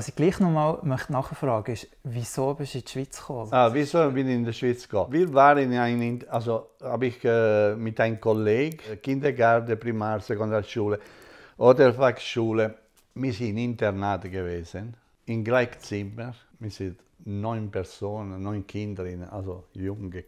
was 0.00 0.08
ich 0.08 0.16
gleich 0.16 0.40
noch 0.40 0.50
mal 0.50 0.78
möchte 0.82 1.12
nachfragen 1.12 1.74
ist, 1.74 1.86
wieso 2.04 2.54
bist 2.54 2.72
du 2.72 2.78
in 2.78 2.84
die 2.86 2.90
Schweiz 2.90 3.18
gekommen? 3.18 3.52
Ah, 3.52 3.68
wieso 3.70 4.10
bin 4.10 4.28
ich 4.28 4.34
in 4.34 4.44
die 4.46 4.52
Schweiz 4.54 4.88
gekommen? 4.88 5.12
Wir 5.12 5.30
waren 5.34 5.58
in 5.58 5.74
ein, 5.74 6.24
also 6.30 6.70
habe 6.82 7.08
ich 7.08 7.22
äh, 7.22 7.74
mit 7.76 8.00
einem 8.00 8.18
Kollegen, 8.18 8.98
Kindergarten, 9.02 9.78
Primar, 9.78 10.20
Sekundarschule 10.20 10.98
oder 11.58 11.92
Fachschule, 11.92 12.76
wir 13.14 13.32
sind 13.34 13.48
in 13.48 13.58
Internat 13.58 14.22
gewesen, 14.22 14.94
in 15.26 15.44
Gleichzimmer. 15.44 16.32
Wir 16.58 16.70
sind 16.70 16.98
neun 17.26 17.70
Personen, 17.70 18.42
neun 18.42 18.66
Kinder, 18.66 19.04
also 19.30 19.64
Junge, 19.74 20.24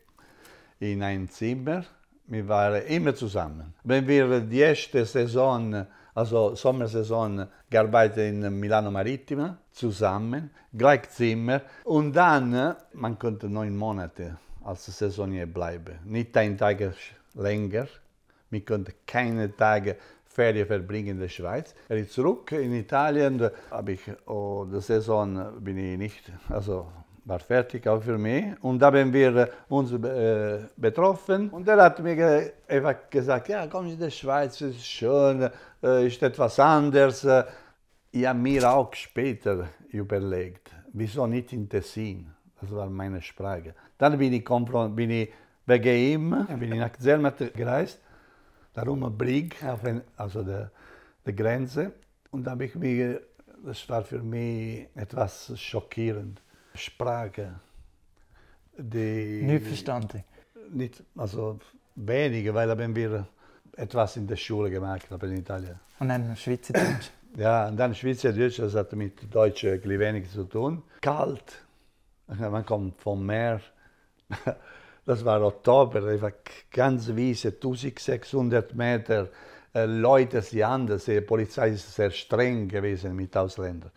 in 0.81 1.03
einem 1.03 1.31
Zimmer. 1.31 1.83
Wir 2.27 2.47
waren 2.47 2.83
immer 2.83 3.15
zusammen. 3.15 3.73
Wenn 3.85 4.07
wir 4.07 4.41
die 4.41 4.59
erste 4.59 5.07
Saison 5.07 5.87
also 6.15 6.55
Sommersaison 6.55 7.47
gearbeitet 7.71 8.33
in 8.33 8.61
Milano 8.61 8.91
Marittima 8.91 9.57
zusammen, 9.73 10.51
Gleichzimmer. 10.73 11.63
Und 11.85 12.15
dann, 12.15 12.77
man 12.93 13.19
konnte 13.19 13.49
neun 13.49 13.77
Monate 13.77 14.39
als 14.65 14.87
Saisonier 14.87 15.47
bleiben, 15.47 15.99
nicht 16.05 16.37
ein 16.37 16.57
Tag 16.57 16.95
länger. 17.35 17.87
Man 18.51 18.65
konnte 18.65 18.93
keine 19.07 19.57
Tage 19.57 19.97
Ferien 20.27 20.67
verbringen 20.67 21.09
in 21.09 21.21
der 21.21 21.29
Schweiz. 21.29 21.75
Er 21.89 21.99
ist 21.99 22.13
zurück 22.13 22.53
in 22.53 22.75
Italien, 22.75 23.51
habe 23.71 23.93
ich 23.93 24.01
oh, 24.27 24.67
die 24.71 24.81
Saison 24.81 25.61
bin 25.61 25.79
ich 25.79 25.99
nicht, 25.99 26.33
also 26.49 26.91
war 27.25 27.39
fertig 27.39 27.87
auch 27.87 28.03
für 28.03 28.19
mich. 28.19 28.45
Und 28.63 28.79
da 28.81 28.87
haben 28.87 29.13
wir 29.13 29.49
uns 29.69 29.93
äh, 29.93 30.61
betroffen. 30.77 31.51
Und 31.51 31.69
er 31.69 31.83
hat 31.83 32.01
mir 32.01 32.53
einfach 32.69 33.09
gesagt, 33.11 33.49
ja, 33.49 33.67
komm 33.67 33.87
in 33.87 33.99
die 33.99 34.11
Schweiz, 34.11 34.61
ist 34.61 34.85
schön, 34.85 35.49
äh, 35.83 36.07
ist 36.07 36.23
etwas 36.23 36.59
anders. 36.59 37.27
Ich 38.11 38.27
habe 38.27 38.39
mir 38.39 38.71
auch 38.71 38.93
später 38.95 39.69
überlegt, 39.91 40.71
wieso 40.93 41.27
nicht 41.27 41.53
in 41.53 41.69
Tessin? 41.69 42.31
Das 42.61 42.71
war 42.71 42.89
meine 42.89 43.21
Sprache. 43.23 43.75
Dann 43.99 44.19
bin 44.19 44.33
ich, 44.33 44.45
bin 44.45 45.11
ich 45.11 45.33
wegen 45.67 45.97
ihm 45.97 46.47
bin 46.59 46.73
ich 46.73 46.79
nach 46.79 46.93
Zermatt 46.99 47.39
gereist, 47.55 48.01
darum 48.73 49.17
Brig, 49.17 49.57
also 50.17 50.43
der, 50.43 50.71
der 51.25 51.33
Grenze. 51.33 51.93
Und 52.31 52.45
da 52.45 52.53
habe 52.53 52.65
ich 52.65 52.75
mich, 52.75 53.17
das 53.65 53.89
war 53.89 54.03
für 54.03 54.23
mich 54.23 54.89
etwas 54.95 55.53
schockierend. 55.59 56.43
Sprache, 56.75 57.55
die... 58.77 59.43
Nicht 59.43 59.67
verstanden? 59.67 60.25
Nicht, 60.71 61.03
also 61.17 61.59
wenige, 61.95 62.55
weil 62.55 62.71
haben 62.71 62.95
wir 62.95 63.27
etwas 63.77 64.17
in 64.17 64.27
der 64.27 64.37
Schule 64.37 64.71
gemacht, 64.71 65.07
aber 65.11 65.27
in 65.27 65.39
Italien. 65.39 65.79
Und 65.99 66.09
dann 66.09 66.37
Schweizerdeutsch? 66.37 67.11
ja, 67.37 67.69
und 67.69 67.77
dann 67.77 67.95
Schweizerdeutsch, 67.95 68.59
das 68.59 68.75
hat 68.75 68.93
mit 68.93 69.33
Deutsch 69.35 69.65
wenig 69.65 70.31
zu 70.31 70.45
tun. 70.45 70.83
Kalt, 71.01 71.65
man 72.27 72.65
kommt 72.65 73.01
vom 73.01 73.25
Meer. 73.25 73.61
Das 75.05 75.25
war 75.25 75.43
Oktober, 75.43 76.07
einfach 76.07 76.31
ganz 76.71 77.09
wiese, 77.09 77.49
1600 77.49 78.73
Meter. 78.73 79.31
Äh, 79.75 79.87
Leute 79.87 80.41
sind 80.43 80.63
anders, 80.63 81.07
die 81.07 81.21
Polizei 81.21 81.71
ist 81.71 81.93
sehr 81.93 82.13
streng 82.13 82.69
gewesen 82.69 83.17
mit 83.17 83.37
Ausländern. 83.37 83.91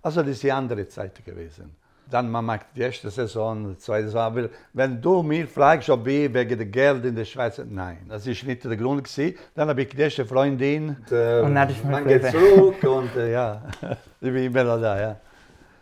Also 0.00 0.20
das 0.20 0.30
ist 0.30 0.44
die 0.44 0.52
andere 0.52 0.86
Zeit 0.86 1.24
gewesen 1.24 1.74
dann 2.10 2.30
man 2.30 2.44
macht 2.44 2.66
die 2.74 2.80
erste 2.80 3.10
Saison, 3.10 3.70
die 3.70 3.78
zweite 3.78 4.06
Saison. 4.06 4.20
Aber 4.20 4.48
wenn 4.72 5.00
du 5.00 5.22
mir 5.22 5.46
fragst, 5.46 5.88
ob 5.90 6.06
ich 6.06 6.32
wegen 6.32 6.58
dem 6.58 6.70
Geld 6.70 7.04
in 7.04 7.14
der 7.14 7.24
Schweiz, 7.24 7.60
nein, 7.68 7.98
das 8.08 8.26
ist 8.26 8.44
nicht 8.44 8.64
der 8.64 8.76
Grund 8.76 9.04
gewesen. 9.04 9.36
Dann 9.54 9.68
habe 9.68 9.82
ich 9.82 9.88
die 9.88 10.00
erste 10.00 10.24
Freundin. 10.24 10.90
Und, 10.90 11.12
äh, 11.12 11.40
und 11.40 11.54
dann 11.54 11.68
ist 11.70 11.84
man 11.84 12.06
geht 12.06 12.26
zurück 12.26 12.82
und 12.82 13.16
äh, 13.16 13.32
ja, 13.32 13.62
ich 14.20 14.32
bin 14.32 14.44
immer 14.44 14.64
noch 14.64 14.80
da, 14.80 15.00
ja. 15.00 15.16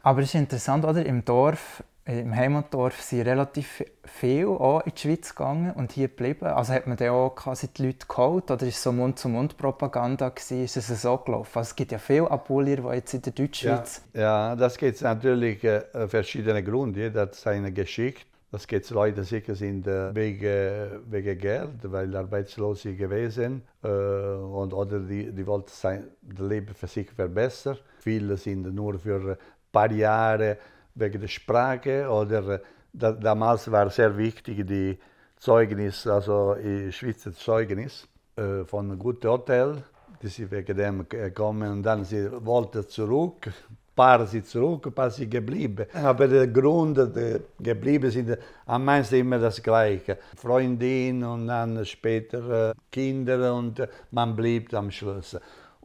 Aber 0.02 0.20
es 0.20 0.28
ist 0.28 0.34
interessant, 0.34 0.84
oder? 0.84 1.04
Im 1.04 1.24
Dorf 1.24 1.82
im 2.08 2.34
Heimatdorf 2.34 3.02
sind 3.02 3.26
relativ 3.26 3.84
viele 4.02 4.48
auch 4.48 4.80
in 4.80 4.92
die 4.94 5.00
Schweiz 5.00 5.34
gegangen 5.34 5.72
und 5.72 5.92
hier 5.92 6.08
geblieben. 6.08 6.46
Also 6.46 6.72
hat 6.72 6.86
man 6.86 6.96
dann 6.96 7.10
auch 7.10 7.34
quasi 7.34 7.68
die 7.68 7.86
Leute 7.86 8.06
geholt 8.08 8.50
oder 8.50 8.66
ist 8.66 8.76
es 8.76 8.82
so 8.82 8.92
Mund-zu-Mund-Propaganda 8.92 10.28
Ist 10.28 10.76
es 10.76 11.02
so 11.02 11.18
gelaufen? 11.18 11.58
Also 11.58 11.68
es 11.68 11.76
gibt 11.76 11.92
ja 11.92 11.98
viele 11.98 12.30
Apulier, 12.30 12.78
die 12.78 12.94
jetzt 12.94 13.12
in 13.12 13.22
der 13.22 13.32
Deutschschweiz... 13.34 14.02
Ja, 14.14 14.20
ja 14.20 14.56
das 14.56 14.78
gibt 14.78 15.02
natürlich 15.02 15.62
äh, 15.62 16.08
verschiedene 16.08 16.62
Gründe. 16.64 17.00
Jeder 17.00 17.22
hat 17.22 17.34
seine 17.34 17.72
Geschichte. 17.72 18.24
Das 18.50 18.66
gibt 18.66 18.88
Leute 18.88 19.24
sicher 19.24 19.54
sind 19.54 19.86
äh, 19.86 20.14
wegen, 20.14 21.02
wegen 21.10 21.38
Geld, 21.38 21.80
weil 21.82 22.16
arbeitslos 22.16 22.80
sind 22.80 22.96
gewesen 22.96 23.60
äh, 23.84 23.88
und 23.88 24.72
oder 24.72 25.00
die, 25.00 25.30
die 25.30 25.46
wollten 25.46 25.72
sein 25.72 26.04
das 26.22 26.48
Leben 26.48 26.74
für 26.74 26.86
sich 26.86 27.10
verbessern. 27.10 27.76
Viele 27.98 28.38
sind 28.38 28.74
nur 28.74 28.98
für 28.98 29.32
ein 29.32 29.36
paar 29.70 29.92
Jahre 29.92 30.56
wegen 30.98 31.20
der 31.20 31.28
Sprache 31.28 32.08
oder 32.08 32.60
da, 32.92 33.12
damals 33.12 33.70
war 33.70 33.90
sehr 33.90 34.16
wichtig 34.16 34.66
die 34.66 34.98
Zeugnis, 35.36 36.06
also 36.06 36.56
Schweizer 36.90 37.32
Zeugnis 37.32 38.08
äh, 38.36 38.64
von 38.64 38.98
guten 38.98 39.28
Hotel. 39.28 39.82
Die 40.22 40.28
sind 40.28 40.50
wegen 40.50 40.76
dem 40.76 41.08
gekommen 41.08 41.70
und 41.70 41.82
dann 41.82 42.04
sie 42.04 42.28
wollten 42.44 42.88
zurück. 42.88 43.48
Paar 43.94 44.26
sind 44.26 44.46
zurück, 44.46 44.94
paar 44.94 45.10
sind 45.10 45.30
geblieben. 45.30 45.86
Aber 45.92 46.28
der 46.28 46.46
Grund, 46.46 46.96
der 46.98 47.40
geblieben 47.58 48.10
sind, 48.10 48.36
am 48.66 48.84
meisten 48.84 49.16
immer 49.16 49.38
das 49.38 49.60
Gleiche. 49.60 50.18
Freundin 50.36 51.24
und 51.24 51.48
dann 51.48 51.84
später 51.84 52.70
äh, 52.70 52.74
Kinder 52.90 53.54
und 53.54 53.80
man 54.10 54.36
blieb 54.36 54.72
am 54.74 54.90
Schluss. 54.90 55.36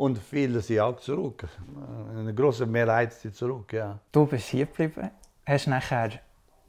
Und 0.03 0.17
viele 0.17 0.60
sind 0.60 0.81
auch 0.81 1.00
zurück. 1.00 1.48
Eine 2.13 2.33
große 2.33 2.65
Mehrheit 2.65 3.13
sind 3.13 3.38
zurück, 3.38 3.72
ja. 3.72 4.00
Du 4.12 4.25
bist 4.25 4.50
hier 4.50 4.65
geblieben, 4.65 5.10
hast 5.45 5.67
nachher 5.67 6.10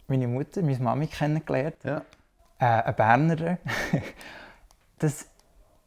meine 0.06 0.28
Mutter, 0.28 0.62
meine 0.62 0.78
Mami 0.78 1.08
kennengelernt. 1.08 1.78
Ja. 1.82 2.02
Äh, 2.60 2.64
eine 2.64 2.92
Bernerin. 2.92 3.58
das, 5.00 5.26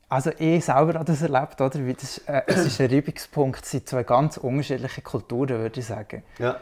also 0.10 0.32
ich 0.38 0.66
selber 0.66 0.96
habe 0.96 1.06
das 1.06 1.22
erlebt, 1.22 1.62
oder? 1.62 1.86
Wie 1.86 1.94
das, 1.94 2.18
äh, 2.28 2.42
es 2.48 2.66
ist 2.66 2.82
ein 2.82 2.90
Reibungspunkt, 2.92 3.64
es 3.64 3.72
sind 3.72 3.88
zwei 3.88 4.04
ganz 4.04 4.36
unterschiedliche 4.36 5.02
Kulturen, 5.02 5.58
würde 5.60 5.80
ich 5.80 5.86
sagen. 5.86 6.24
Ja. 6.40 6.58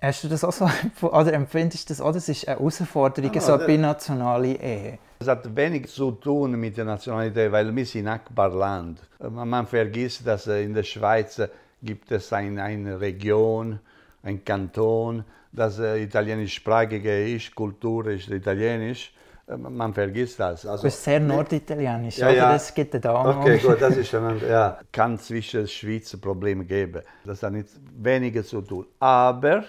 Hast 0.00 0.24
du 0.24 0.28
das 0.28 0.44
auch 0.44 0.52
so, 0.52 0.66
oder 1.08 1.34
empfindest 1.34 1.90
du 1.90 1.92
das 1.92 2.00
auch, 2.00 2.12
das 2.12 2.30
ist 2.30 2.48
eine 2.48 2.56
Herausforderung, 2.56 3.34
ja, 3.34 3.40
so 3.42 3.52
eine 3.52 3.66
binationale 3.66 4.54
Ehe? 4.54 4.98
Es 5.22 5.28
hat 5.28 5.54
wenig 5.54 5.86
zu 5.86 6.10
tun 6.10 6.58
mit 6.58 6.76
der 6.76 6.84
Nationalität, 6.84 7.52
weil 7.52 7.74
wir 7.76 7.86
sind 7.86 8.06
Nachbarland. 8.06 8.98
Man 9.20 9.68
vergisst, 9.68 10.26
dass 10.26 10.48
in 10.48 10.74
der 10.74 10.82
Schweiz 10.82 11.40
gibt 11.80 12.10
es 12.10 12.32
ein, 12.32 12.58
eine 12.58 13.00
Region, 13.00 13.78
ein 14.24 14.44
Kanton, 14.44 15.22
das 15.52 15.78
italienischsprachig 15.78 17.04
ist, 17.04 17.54
Kultur 17.54 18.08
ist 18.08 18.30
italienisch. 18.30 19.14
Man 19.46 19.94
vergisst 19.94 20.40
das. 20.40 20.66
Also, 20.66 20.82
das 20.84 20.94
ist 20.94 21.04
sehr 21.04 21.20
norditalienisch, 21.20 22.18
ja, 22.18 22.30
ja. 22.30 22.52
Das 22.52 22.74
gibt 22.74 22.92
da 23.04 23.24
Okay, 23.24 23.58
gut, 23.58 23.80
das 23.80 23.96
ist 23.96 24.08
schon, 24.10 24.40
ja, 24.48 24.80
kann 24.90 25.20
zwischen 25.20 25.68
Schweiz 25.68 26.16
Probleme 26.16 26.64
geben. 26.64 27.02
Das 27.24 27.44
hat 27.44 27.52
nicht 27.52 27.68
weniger 27.96 28.42
zu 28.42 28.60
tun. 28.60 28.86
Aber 28.98 29.62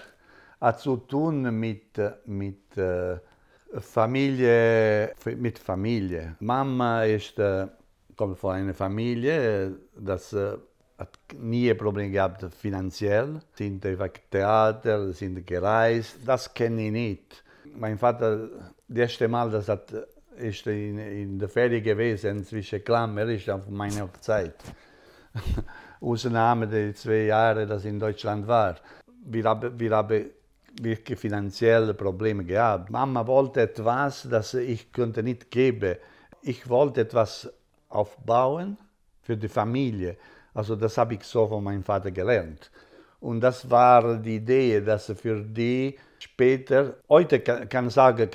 hat 0.60 0.80
zu 0.80 0.96
tun 0.96 1.42
mit, 1.60 1.96
mit 2.26 2.76
äh, 2.76 3.18
Familie, 3.80 5.14
mit 5.36 5.58
Familie. 5.58 6.36
Mama 6.40 7.04
ist, 7.04 7.38
äh, 7.38 7.66
kommt 8.16 8.38
von 8.38 8.54
einer 8.54 8.74
Familie, 8.74 9.76
das 9.96 10.32
äh, 10.32 10.56
hat 10.98 11.18
nie 11.36 11.74
Probleme 11.74 12.10
gehabt 12.10 12.44
finanziell, 12.54 13.40
sind 13.54 13.84
einfach 13.84 14.10
Theater, 14.30 15.12
sind 15.12 15.46
gereist, 15.46 16.18
das 16.24 16.52
kenne 16.52 16.86
ich 16.86 16.92
nicht. 16.92 17.44
Mein 17.76 17.98
Vater, 17.98 18.48
das 18.88 18.98
erste 18.98 19.28
Mal, 19.28 19.50
das 19.50 19.68
hat, 19.68 19.92
ist 20.36 20.66
in, 20.66 20.98
in 20.98 21.38
der 21.38 21.48
Ferie 21.48 21.82
gewesen, 21.82 22.44
zwischen 22.44 22.84
Klammer, 22.84 23.26
ist 23.26 23.50
auf 23.50 23.68
meiner 23.68 24.08
Zeit. 24.20 24.54
Ausnahme 26.00 26.68
der 26.68 26.94
zwei 26.94 27.24
Jahre, 27.24 27.66
ich 27.76 27.84
in 27.84 27.98
Deutschland 27.98 28.46
war. 28.46 28.76
Wir 29.24 29.44
haben, 29.44 29.78
wir 29.80 29.90
haben 29.90 30.30
wirklich 30.80 31.18
finanzielle 31.18 31.94
Probleme 31.94 32.44
gehabt. 32.44 32.90
Mama 32.90 33.26
wollte 33.26 33.62
etwas, 33.62 34.26
das 34.30 34.54
ich 34.54 34.92
könnte 34.92 35.22
nicht 35.22 35.50
geben. 35.50 35.96
Ich 36.42 36.68
wollte 36.68 37.02
etwas 37.02 37.52
aufbauen 37.88 38.76
für 39.22 39.36
die 39.36 39.48
Familie. 39.48 40.16
Also 40.52 40.76
das 40.76 40.96
habe 40.98 41.14
ich 41.14 41.24
so 41.24 41.46
von 41.48 41.64
meinem 41.64 41.82
Vater 41.82 42.10
gelernt. 42.10 42.70
Und 43.20 43.40
das 43.40 43.68
war 43.70 44.16
die 44.18 44.36
Idee, 44.36 44.80
dass 44.80 45.06
für 45.16 45.40
die 45.40 45.98
später, 46.18 46.96
heute 47.08 47.40
kann 47.40 47.86
ich 47.86 47.94
sagen, 47.94 48.28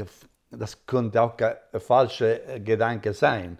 das 0.49 0.85
könnte 0.85 1.21
auch 1.21 1.37
ein 1.37 1.79
falscher 1.79 2.59
Gedanke 2.59 3.13
sein. 3.13 3.59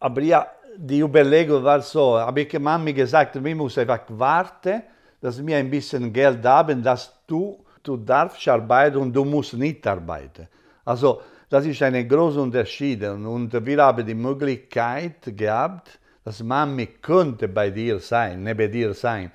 Aber 0.00 0.22
ja, 0.22 0.46
die 0.76 1.00
Überlegung 1.00 1.62
war 1.62 1.82
so, 1.82 2.18
habe 2.18 2.40
ich 2.40 2.58
Mami 2.58 2.92
gesagt, 2.92 3.42
wir 3.42 3.54
müssen 3.54 3.80
einfach 3.80 4.04
warten, 4.08 4.82
dass 5.20 5.44
wir 5.44 5.56
ein 5.56 5.70
bisschen 5.70 6.12
Geld 6.12 6.44
haben, 6.44 6.82
dass 6.82 7.22
du, 7.26 7.61
du 7.82 7.96
darfst 7.96 8.46
arbeiten 8.48 8.96
und 8.98 9.12
du 9.12 9.24
musst 9.24 9.54
nicht 9.54 9.86
arbeiten. 9.86 10.48
Also 10.84 11.20
das 11.48 11.66
ist 11.66 11.82
ein 11.82 12.08
großer 12.08 12.40
Unterschied 12.40 13.02
und 13.04 13.52
wir 13.52 13.82
haben 13.82 14.06
die 14.06 14.14
Möglichkeit 14.14 15.36
gehabt, 15.36 15.98
dass 16.24 16.42
Mami 16.42 16.86
könnte 17.00 17.48
bei 17.48 17.70
dir 17.70 17.98
sein, 17.98 18.42
neben 18.42 18.70
dir 18.70 18.94
sein. 18.94 19.30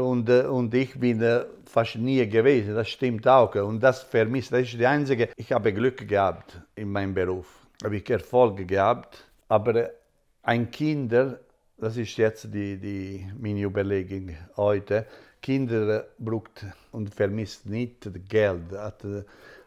Und, 0.00 0.30
und 0.30 0.72
ich 0.72 0.98
bin 0.98 1.22
fast 1.66 1.96
nie 1.96 2.26
gewesen, 2.26 2.74
das 2.74 2.88
stimmt 2.88 3.28
auch. 3.28 3.54
Und 3.56 3.82
das 3.82 4.02
vermisst, 4.02 4.52
das 4.52 4.62
ist 4.62 4.78
die 4.78 4.86
einzige, 4.86 5.28
ich 5.36 5.52
habe 5.52 5.72
Glück 5.74 6.08
gehabt 6.08 6.58
in 6.74 6.90
meinem 6.90 7.12
Beruf, 7.12 7.66
habe 7.84 7.96
ich 7.96 8.08
Erfolg 8.08 8.66
gehabt, 8.66 9.26
aber 9.48 9.90
ein 10.42 10.70
Kinder, 10.70 11.40
das 11.76 11.98
ist 11.98 12.16
jetzt 12.16 12.44
die, 12.54 12.78
die 12.78 13.30
meine 13.38 13.60
Überlegung 13.60 14.34
heute, 14.56 15.06
Kinder 15.46 16.08
braucht 16.18 16.66
und 16.90 17.14
vermisst 17.14 17.66
nicht 17.66 18.10
Geld. 18.28 18.72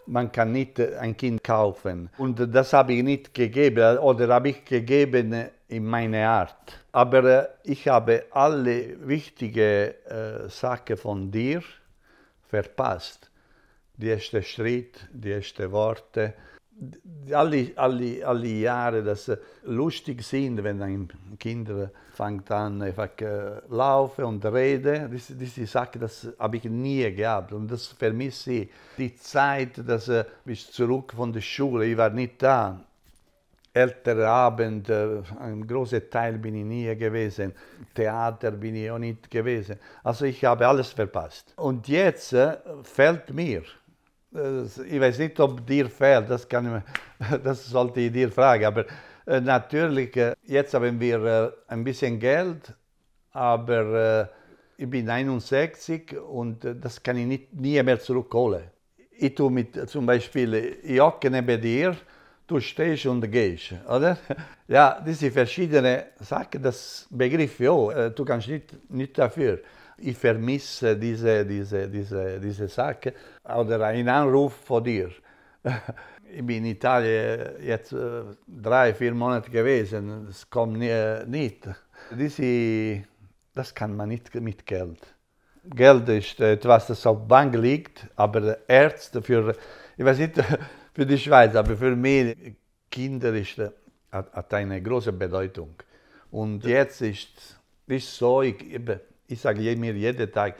Man 0.07 0.29
kann 0.29 0.51
nicht 0.51 0.77
ein 0.77 1.15
Kind 1.15 1.41
kaufen. 1.41 2.09
Und 2.17 2.53
das 2.53 2.73
habe 2.73 2.91
ich 2.91 3.01
nicht 3.01 3.33
gegeben 3.33 3.97
oder 3.99 4.27
habe 4.27 4.49
ich 4.49 4.65
gegeben 4.65 5.45
in 5.69 5.85
meine 5.85 6.27
Art. 6.27 6.79
Aber 6.91 7.47
ich 7.63 7.87
habe 7.87 8.25
alle 8.31 9.07
wichtigen 9.07 9.93
äh, 9.93 10.49
Sachen 10.49 10.97
von 10.97 11.31
dir 11.31 11.63
verpasst. 12.49 13.29
Die 13.95 14.09
ersten 14.09 14.43
Schritt, 14.43 15.07
die 15.13 15.31
ersten 15.31 15.71
Worte, 15.71 16.33
alle, 17.33 17.71
alle, 17.75 18.25
alle 18.25 18.47
Jahre, 18.47 19.03
das 19.03 19.31
lustig 19.63 20.23
sind, 20.23 20.63
wenn 20.63 20.81
ein 20.81 21.09
Kind 21.37 21.69
fängt 22.13 22.51
an, 22.51 22.81
einfach 22.81 23.17
äh, 23.21 23.61
laufen 23.69 24.25
und 24.25 24.45
reden. 24.45 25.09
Diese, 25.11 25.35
diese 25.35 25.65
Sache, 25.65 25.99
das 25.99 26.27
habe 26.37 26.57
ich 26.57 26.65
nie 26.65 27.09
gehabt 27.13 27.53
und 27.53 27.69
das 27.71 27.87
vermisse 27.87 28.51
ich. 28.51 28.69
Die 28.97 29.15
Zeit, 29.15 29.87
dass 29.87 30.09
äh, 30.09 30.25
bis 30.43 30.69
zurück 30.71 31.13
von 31.15 31.31
der 31.31 31.41
Schule, 31.41 31.85
ich 31.85 31.97
war 31.97 32.09
nicht 32.09 32.41
da. 32.43 32.81
Ältere 33.71 34.27
Abend, 34.27 34.89
äh, 34.89 35.21
ein 35.39 35.65
großer 35.65 36.09
Teil 36.09 36.39
bin 36.39 36.55
ich 36.55 36.65
nie 36.65 36.95
gewesen. 36.97 37.53
Theater 37.95 38.51
bin 38.51 38.75
ich 38.75 38.91
auch 38.91 38.99
nicht 38.99 39.31
gewesen. 39.31 39.77
Also 40.03 40.25
ich 40.25 40.43
habe 40.43 40.67
alles 40.67 40.89
verpasst. 40.91 41.53
Und 41.55 41.87
jetzt 41.87 42.33
äh, 42.33 42.57
fällt 42.83 43.33
mir, 43.33 43.63
ich 44.31 44.99
weiß 44.99 45.19
nicht, 45.19 45.39
ob 45.39 45.65
dir 45.65 45.89
fehlt, 45.89 46.29
das, 46.29 46.47
kann 46.47 46.83
ich, 47.19 47.37
das 47.43 47.65
sollte 47.65 47.99
ich 47.99 48.11
dir 48.11 48.31
fragen, 48.31 48.65
aber 48.65 48.85
äh, 49.25 49.41
natürlich, 49.41 50.15
äh, 50.17 50.35
jetzt 50.43 50.73
haben 50.73 50.99
wir 50.99 51.53
ein 51.67 51.83
bisschen 51.83 52.19
Geld, 52.19 52.73
aber 53.31 54.29
ich 54.77 54.89
bin 54.89 55.09
61 55.09 56.17
und 56.17 56.63
das 56.63 57.03
kann 57.03 57.17
ich 57.17 57.25
nicht, 57.25 57.53
nie 57.53 57.81
mehr 57.83 57.99
zurückholen. 57.99 58.63
Ich 59.11 59.35
tue 59.35 59.51
mit, 59.51 59.89
zum 59.89 60.05
Beispiel, 60.05 60.77
ich 60.81 60.99
hocke 60.99 61.29
neben 61.29 61.61
dir, 61.61 61.95
du 62.47 62.59
stehst 62.59 63.05
und 63.05 63.29
gehst, 63.31 63.73
oder? 63.87 64.17
Ja, 64.67 65.01
diese 65.05 65.31
verschiedenen 65.31 66.03
Sachen, 66.19 66.61
das 66.61 67.07
begriff 67.09 67.59
äh, 67.59 68.11
du 68.11 68.23
kannst 68.23 68.47
nicht, 68.47 68.89
nicht 68.89 69.17
dafür 69.17 69.59
ich 70.01 70.17
vermisse 70.17 70.97
diese, 70.97 71.45
diese, 71.45 71.87
diese, 71.89 72.39
diese 72.39 72.67
Sache 72.67 73.13
oder 73.43 73.85
einen 73.85 74.09
Anruf 74.09 74.53
von 74.53 74.83
dir. 74.83 75.09
Ich 76.31 76.45
bin 76.45 76.63
in 76.63 76.65
Italien 76.77 77.61
jetzt 77.61 77.91
äh, 77.91 78.23
drei, 78.47 78.93
vier 78.93 79.13
Monate 79.13 79.49
gewesen, 79.49 80.25
das 80.27 80.49
kommt 80.49 80.77
nicht. 80.77 81.69
Diese, 82.11 83.03
das 83.53 83.73
kann 83.73 83.95
man 83.95 84.09
nicht 84.09 84.33
mit 84.35 84.65
Geld. 84.65 84.99
Geld 85.63 86.07
ist 86.09 86.39
etwas, 86.39 86.87
das 86.87 87.05
auf 87.05 87.17
der 87.19 87.25
Bank 87.25 87.55
liegt, 87.55 88.07
aber 88.15 88.57
Ärzte 88.67 89.21
für, 89.21 89.55
ich 89.97 90.05
weiß 90.05 90.17
nicht, 90.19 90.35
für 90.93 91.05
die 91.05 91.17
Schweiz, 91.17 91.55
aber 91.55 91.75
für 91.75 91.95
mich, 91.95 92.55
Kinder 92.89 93.33
ist, 93.33 93.59
hat, 94.11 94.33
hat 94.33 94.53
eine 94.53 94.81
große 94.81 95.13
Bedeutung. 95.13 95.75
Und 96.31 96.63
jetzt 96.63 97.01
ist 97.01 97.59
es 97.87 98.17
so, 98.17 98.41
ich, 98.41 98.55
ich 99.29 99.39
sage 99.39 99.75
mir 99.75 99.93
jeden 99.93 100.31
Tag, 100.31 100.55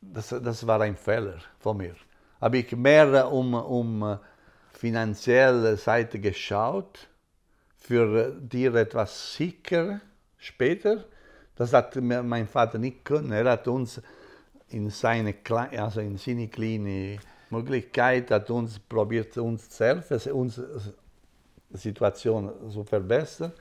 das, 0.00 0.28
das 0.28 0.66
war 0.66 0.80
ein 0.80 0.96
Fehler 0.96 1.38
von 1.58 1.76
mir. 1.76 1.96
Habe 2.40 2.58
ich 2.58 2.72
mehr 2.76 3.30
um, 3.30 3.54
um 3.54 4.18
finanzielle 4.72 5.76
Seite 5.76 6.20
geschaut, 6.20 7.08
für 7.76 8.32
dir 8.32 8.74
etwas 8.74 9.34
sicher 9.34 10.00
später. 10.38 11.04
Das 11.56 11.72
hat 11.72 11.96
mein 11.96 12.46
Vater 12.46 12.78
nicht 12.78 13.04
können. 13.04 13.32
Er 13.32 13.50
hat 13.50 13.68
uns 13.68 14.00
in 14.68 14.90
seine, 14.90 15.34
also 15.76 16.00
in 16.00 16.18
seine 16.18 16.48
kleine 16.48 17.18
Möglichkeit 17.50 18.30
hat 18.30 18.50
uns 18.50 18.78
probiert, 18.78 19.36
uns 19.38 19.70
zu 19.70 19.84
helfen, 19.84 20.32
unsere 20.32 20.80
Situation 21.70 22.52
zu 22.70 22.84
verbessern. 22.84 23.52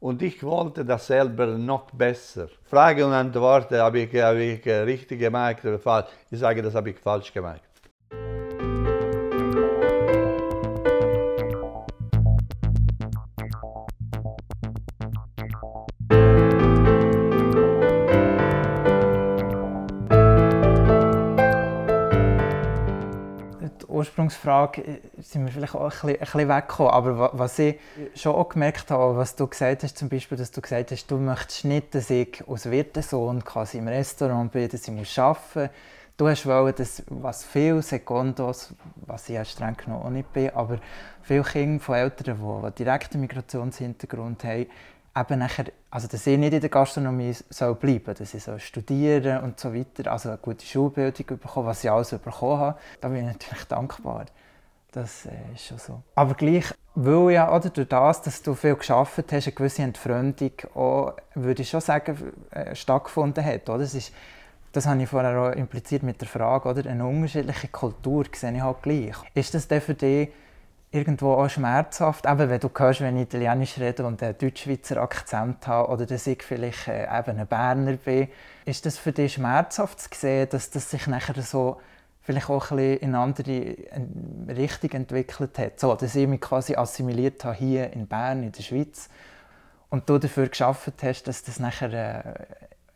Und 0.00 0.22
ich 0.22 0.42
wollte 0.44 0.84
das 0.84 1.08
selber 1.08 1.46
noch 1.46 1.90
besser. 1.90 2.48
Frage 2.70 3.04
und 3.04 3.12
Antwort 3.12 3.70
habe 3.72 4.00
ich, 4.00 4.22
habe 4.22 4.42
ich 4.42 4.64
richtig 4.64 5.18
gemacht 5.18 5.64
oder 5.64 5.78
falsch. 5.78 6.06
Ich 6.30 6.38
sage, 6.38 6.62
das 6.62 6.74
habe 6.74 6.90
ich 6.90 6.98
falsch 6.98 7.32
gemacht. 7.32 7.67
Ursprungsfrage 23.98 24.82
äh, 24.82 24.98
sind 25.18 25.44
wir 25.44 25.52
vielleicht 25.52 25.74
auch 25.74 26.04
ein 26.04 26.16
bisschen, 26.18 26.48
weggekommen. 26.48 26.92
Aber 26.92 27.30
was 27.34 27.58
ich 27.58 27.76
schon 28.14 28.34
auch 28.34 28.48
gemerkt 28.48 28.90
habe, 28.90 29.16
was 29.16 29.36
du 29.36 29.46
gesagt 29.46 29.82
hast, 29.82 29.98
zum 29.98 30.08
Beispiel, 30.08 30.38
dass 30.38 30.50
du 30.50 30.60
gesagt 30.60 30.90
hast, 30.90 31.10
du 31.10 31.18
möchtest 31.18 31.64
nicht, 31.64 31.94
dass 31.94 32.10
ich 32.10 32.42
als 32.48 32.70
Wirtesohn 32.70 33.44
quasi 33.44 33.78
im 33.78 33.88
Restaurant 33.88 34.52
bin, 34.52 34.68
dass 34.68 34.86
ich 34.86 34.94
muss 34.94 35.18
arbeiten 35.18 35.60
muss. 35.60 35.70
Du 36.16 36.26
hast 36.26 36.46
wollen, 36.46 36.74
dass, 36.74 37.04
was 37.06 37.44
viele 37.44 37.80
Sekundos, 37.80 38.74
was 39.06 39.28
ich 39.28 39.36
ja 39.36 39.44
streng 39.44 39.76
genommen 39.76 40.02
auch 40.02 40.10
nicht 40.10 40.32
bin, 40.32 40.50
aber 40.50 40.78
viele 41.22 41.44
Kinder 41.44 41.80
von 41.80 41.94
Eltern, 41.94 42.36
die, 42.36 42.70
die 42.70 42.84
direkten 42.84 43.20
Migrationshintergrund 43.20 44.42
haben, 44.42 44.66
eben 45.20 45.38
nachher, 45.38 45.66
also 45.90 46.08
dass 46.08 46.26
ich 46.26 46.38
nicht 46.38 46.52
in 46.52 46.60
der 46.60 46.70
Gastronomie 46.70 47.34
soll 47.50 47.74
bleiben 47.74 48.14
dass 48.14 48.34
ich 48.34 48.44
studieren 48.62 49.42
und 49.42 49.58
so 49.58 49.74
weiter, 49.74 50.10
also 50.10 50.30
eine 50.30 50.38
gute 50.38 50.64
Schulbildung 50.64 51.38
bekommen, 51.38 51.66
was 51.66 51.84
ich 51.84 51.90
alles 51.90 52.10
bekommen 52.10 52.58
habe, 52.58 52.78
da 53.00 53.08
bin 53.08 53.18
ich 53.18 53.32
natürlich 53.32 53.64
dankbar. 53.64 54.26
Das 54.92 55.26
äh, 55.26 55.30
ist 55.54 55.66
schon 55.66 55.78
so. 55.78 56.02
Aber 56.14 56.34
gleich, 56.34 56.72
weil 56.94 57.32
ja 57.32 57.54
oder 57.54 57.68
durch 57.68 57.88
das, 57.88 58.22
dass 58.22 58.42
du 58.42 58.54
viel 58.54 58.74
geschafft 58.74 59.32
hast, 59.32 59.46
eine 59.46 59.54
gewisse 59.54 59.82
Entfremdung 59.82 60.52
auch, 60.74 61.12
würde 61.34 61.62
ich 61.62 61.68
schon 61.68 61.80
sagen, 61.80 62.32
äh, 62.50 62.74
stattgefunden 62.74 63.44
hat. 63.44 63.68
Oder? 63.68 63.80
Das, 63.80 63.94
ist, 63.94 64.12
das 64.72 64.86
habe 64.86 65.02
ich 65.02 65.08
vorher 65.08 65.38
auch 65.38 65.52
impliziert 65.52 66.02
mit 66.02 66.20
der 66.20 66.28
Frage, 66.28 66.68
oder? 66.70 66.88
eine 66.88 67.06
unterschiedliche 67.06 67.68
Kultur 67.68 68.24
sehe 68.34 68.54
ich 68.54 68.62
halt 68.62 68.82
gleich. 68.82 69.16
Ist 69.34 69.54
das 69.54 69.68
denn 69.68 69.82
für 69.82 69.94
dich 69.94 70.30
irgendwo 70.90 71.32
auch 71.32 71.50
schmerzhaft, 71.50 72.26
eben 72.26 72.48
wenn 72.48 72.60
du 72.60 72.70
hörst, 72.74 73.00
wenn 73.00 73.16
ich 73.16 73.24
Italienisch 73.24 73.78
rede 73.78 74.06
und 74.06 74.22
einen 74.22 74.38
Deutschschweizer 74.38 74.98
Akzent 74.98 75.66
habe 75.66 75.90
oder 75.90 76.06
dass 76.06 76.26
ich 76.26 76.42
vielleicht 76.42 76.88
äh, 76.88 77.04
eben 77.04 77.38
ein 77.38 77.46
Berner 77.46 77.92
bin, 77.94 78.28
ist 78.64 78.86
das 78.86 78.96
für 78.96 79.12
dich 79.12 79.34
schmerzhaft 79.34 80.00
zu 80.00 80.08
sehen, 80.14 80.48
dass 80.50 80.70
das 80.70 80.90
sich 80.90 81.06
nachher 81.06 81.40
so 81.42 81.78
vielleicht 82.22 82.48
auch 82.50 82.70
ein 82.70 82.76
bisschen 82.76 83.00
in 83.00 83.14
andere 83.14 83.76
Richtung 84.48 84.90
entwickelt 84.90 85.58
hat, 85.58 85.80
so, 85.80 85.94
dass 85.94 86.14
ich 86.14 86.26
mich 86.26 86.40
quasi 86.40 86.74
assimiliert 86.74 87.44
habe 87.44 87.56
hier 87.56 87.92
in 87.92 88.06
Bern, 88.06 88.42
in 88.42 88.52
der 88.52 88.62
Schweiz 88.62 89.08
und 89.90 90.08
du 90.08 90.18
dafür 90.18 90.48
geschafft 90.48 91.02
hast, 91.02 91.24
dass 91.24 91.42
das 91.42 91.58
nachher 91.58 91.92
äh, 91.92 92.34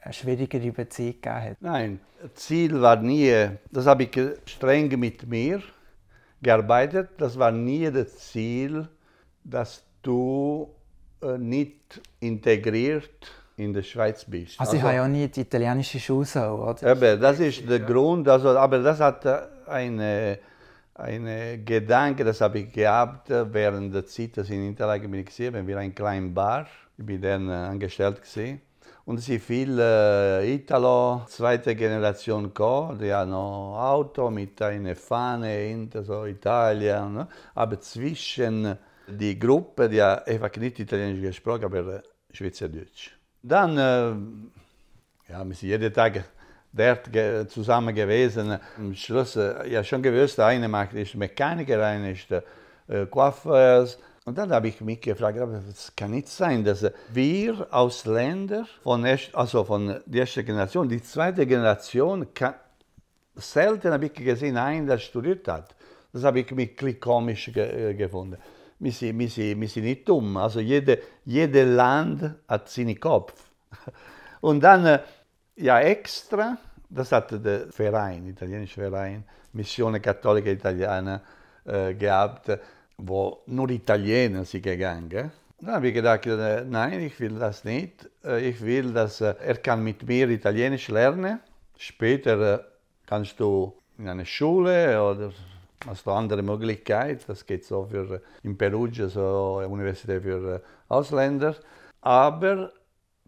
eine 0.00 0.12
schwierigere 0.12 0.72
Beziehung 0.72 1.20
gegeben 1.20 1.42
hat? 1.42 1.56
Nein, 1.60 2.00
Ziel 2.34 2.80
war 2.80 2.96
nie, 2.96 3.50
das 3.70 3.86
habe 3.86 4.04
ich 4.04 4.18
streng 4.46 4.88
mit 4.98 5.26
mir 5.26 5.62
gearbeitet, 6.42 7.10
das 7.18 7.38
war 7.38 7.52
nie 7.52 7.90
das 7.90 8.18
Ziel, 8.18 8.88
dass 9.44 9.84
du 10.02 10.68
äh, 11.22 11.38
nicht 11.38 12.00
integriert 12.20 13.32
in 13.56 13.72
der 13.72 13.82
Schweiz 13.82 14.24
bist. 14.24 14.58
Also, 14.60 14.76
ich 14.76 14.82
habe 14.82 14.94
ja 14.94 15.06
nie 15.08 15.28
die 15.28 15.42
italienische 15.42 16.00
Schule 16.00 16.52
oder? 16.52 16.90
Eben, 16.90 17.20
das 17.20 17.38
ist 17.38 17.68
der 17.68 17.80
Grund, 17.80 18.28
also, 18.28 18.48
aber 18.50 18.78
das 18.80 18.98
hat 18.98 19.24
eine, 19.68 20.38
eine 20.94 21.58
Gedanke, 21.58 22.24
das 22.24 22.40
habe 22.40 22.60
ich 22.60 22.72
gehabt 22.72 23.28
während 23.28 23.94
der 23.94 24.06
Zeit, 24.06 24.36
dass 24.36 24.48
ich 24.48 24.56
in 24.56 24.68
Interlaken 24.68 25.10
bin 25.10 25.24
gesehen, 25.24 25.54
wenn 25.54 25.66
wir 25.66 25.78
ein 25.78 25.94
kleinen 25.94 26.34
Bar, 26.34 26.66
ich 26.98 27.06
bin 27.06 27.20
dann 27.20 27.48
angestellt 27.48 28.20
gesehen. 28.20 28.60
Und 29.04 29.18
es 29.18 29.26
sind 29.26 29.42
viele 29.42 30.46
Italo, 30.46 31.22
zweite 31.26 31.74
Generation 31.74 32.44
gekommen, 32.44 32.98
die 32.98 33.12
haben 33.12 33.32
Auto 33.32 34.30
mit 34.30 34.62
einer 34.62 34.94
Fahne 34.94 35.48
hinter 35.48 36.04
so 36.04 36.24
Italien, 36.24 37.14
ne? 37.14 37.28
aber 37.54 37.80
zwischen 37.80 38.78
die 39.08 39.36
Gruppe, 39.38 39.88
die 39.88 40.00
einfach 40.00 40.54
nicht 40.56 40.78
Italienisch 40.78 41.20
gesprochen, 41.20 41.64
aber 41.64 42.02
Schweizerdeutsch. 42.30 43.10
Dann, 43.42 43.76
äh, 43.76 45.32
ja, 45.32 45.44
wir 45.44 45.54
sind 45.54 45.68
jeden 45.68 45.92
Tag 45.92 46.24
dort 46.72 47.50
zusammen 47.50 47.94
gewesen. 47.94 48.58
Am 48.78 48.94
Schluss, 48.94 49.34
ja 49.34 49.62
äh, 49.62 49.84
schon 49.84 50.02
gewusst, 50.02 50.38
der 50.38 50.46
eine 50.46 50.68
macht 50.68 50.94
ist 50.94 51.14
Mechaniker, 51.14 51.84
einer 51.84 52.10
ist 52.10 52.30
äh, 52.30 53.06
Coiffeur. 53.06 53.88
Und 54.24 54.38
dann 54.38 54.52
habe 54.52 54.68
ich 54.68 54.80
mich 54.80 55.00
gefragt, 55.00 55.36
es 55.68 55.92
kann 55.96 56.12
nicht 56.12 56.28
sein, 56.28 56.64
dass 56.64 56.86
wir 57.12 57.66
Ausländer 57.72 58.66
von, 58.82 59.04
also 59.32 59.64
von 59.64 60.00
der 60.06 60.20
ersten 60.20 60.46
Generation, 60.46 60.88
die 60.88 61.02
zweite 61.02 61.44
Generation, 61.44 62.32
kann, 62.32 62.54
selten 63.34 63.92
habe 63.92 64.06
ich 64.06 64.12
gesehen, 64.12 64.56
einen, 64.56 64.86
der 64.86 64.98
studiert 64.98 65.48
hat. 65.48 65.74
Das 66.12 66.22
habe 66.22 66.40
ich 66.40 66.50
mich 66.52 67.00
komisch 67.00 67.50
ge 67.52 67.90
äh, 67.90 67.94
gefunden. 67.94 68.36
Wir 68.78 68.92
sind, 68.92 69.18
wir, 69.18 69.28
sind, 69.28 69.60
wir 69.60 69.68
sind 69.68 69.84
nicht 69.84 70.08
dumm. 70.08 70.36
Also 70.36 70.60
jede, 70.60 71.00
jedes 71.24 71.66
Land 71.74 72.34
hat 72.46 72.68
seinen 72.68 73.00
Kopf. 73.00 73.32
Und 74.40 74.60
dann, 74.60 74.86
äh, 74.86 75.00
ja, 75.56 75.80
extra, 75.80 76.58
das 76.88 77.10
hat 77.10 77.32
der 77.44 77.72
Verein, 77.72 78.28
italienischer 78.28 78.82
Verein, 78.82 79.24
Missione 79.52 80.00
Cattolica 80.00 80.50
Italiana, 80.50 81.22
äh, 81.64 81.94
gehabt 81.94 82.50
wo 82.98 83.42
nur 83.46 83.70
Italiener 83.70 84.44
sind 84.44 84.62
gegangen. 84.62 85.32
Dann 85.62 85.74
habe 85.76 85.88
ich 85.88 85.94
gedacht, 85.94 86.26
äh, 86.26 86.64
nein, 86.64 87.00
ich 87.02 87.20
will 87.20 87.38
das 87.38 87.62
nicht. 87.62 88.10
Äh, 88.24 88.48
ich 88.48 88.60
will, 88.60 88.92
dass 88.92 89.20
äh, 89.20 89.34
er 89.44 89.56
kann 89.58 89.84
mit 89.84 90.02
mir 90.02 90.28
Italienisch 90.28 90.88
lernen. 90.88 91.38
Später 91.78 92.64
kannst 93.06 93.38
du 93.38 93.72
in 93.96 94.08
eine 94.08 94.26
Schule 94.26 95.00
oder 95.00 95.30
hast 95.86 96.04
du 96.04 96.10
andere 96.10 96.42
Möglichkeiten. 96.42 97.22
Das 97.28 97.46
geht 97.46 97.64
so 97.64 97.86
für 97.88 98.20
in 98.42 98.58
Perugia, 98.58 99.08
so 99.08 99.58
eine 99.58 99.68
Universität 99.68 100.24
für 100.24 100.60
Ausländer. 100.88 101.54
Aber 102.00 102.72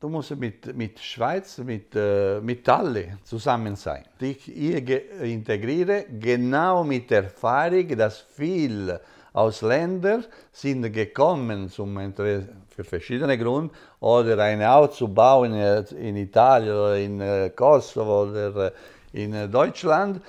du 0.01 0.09
musst 0.09 0.37
mit, 0.37 0.77
mit 0.77 0.99
Schweiz, 0.99 1.59
mit, 1.59 1.95
mit 2.43 2.69
alle 2.69 3.19
zusammen 3.23 3.77
sein. 3.77 4.05
Dich 4.21 4.45
hier 4.45 5.23
integriere, 5.23 6.07
genau 6.19 6.83
mit 6.83 7.11
der 7.11 7.25
Erfahrung, 7.25 7.97
dass 7.97 8.19
viel 8.19 8.99
aus 9.35 9.63
Ländern 9.63 10.25
sind 10.53 10.91
gekommen 10.93 11.69
zum 11.69 12.15
für 12.15 12.85
verschiedene 12.85 13.37
Gründe 13.37 13.75
oder 14.01 14.39
ein 14.39 14.67
Haus 14.67 14.97
zu 14.97 15.09
bauen 15.09 15.53
in 15.53 16.17
Italien 16.17 16.73
oder 16.73 16.97
in 16.97 17.21
äh, 17.21 17.51
Kosovo 17.55 18.23
oder 18.23 18.67
äh, 18.67 18.71
in 19.13 19.51
Deutschland 19.51 20.21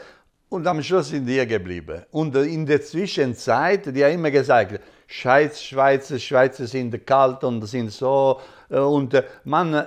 und 0.49 0.67
am 0.67 0.81
Schluss 0.81 1.09
sind 1.09 1.25
die 1.25 1.45
geblieben. 1.47 2.03
Und 2.11 2.35
in 2.35 2.65
der 2.65 2.81
Zwischenzeit, 2.81 3.85
die 3.95 4.03
haben 4.03 4.13
immer 4.13 4.31
gesagt, 4.31 4.79
Schweiz, 5.07 5.61
Schweizer, 5.61 6.17
Schweizer 6.17 6.65
sind 6.67 7.05
kalt 7.05 7.43
und 7.43 7.63
sind 7.67 7.91
so. 7.91 8.39
Äh, 8.69 8.79
und 8.79 9.21
man 9.43 9.85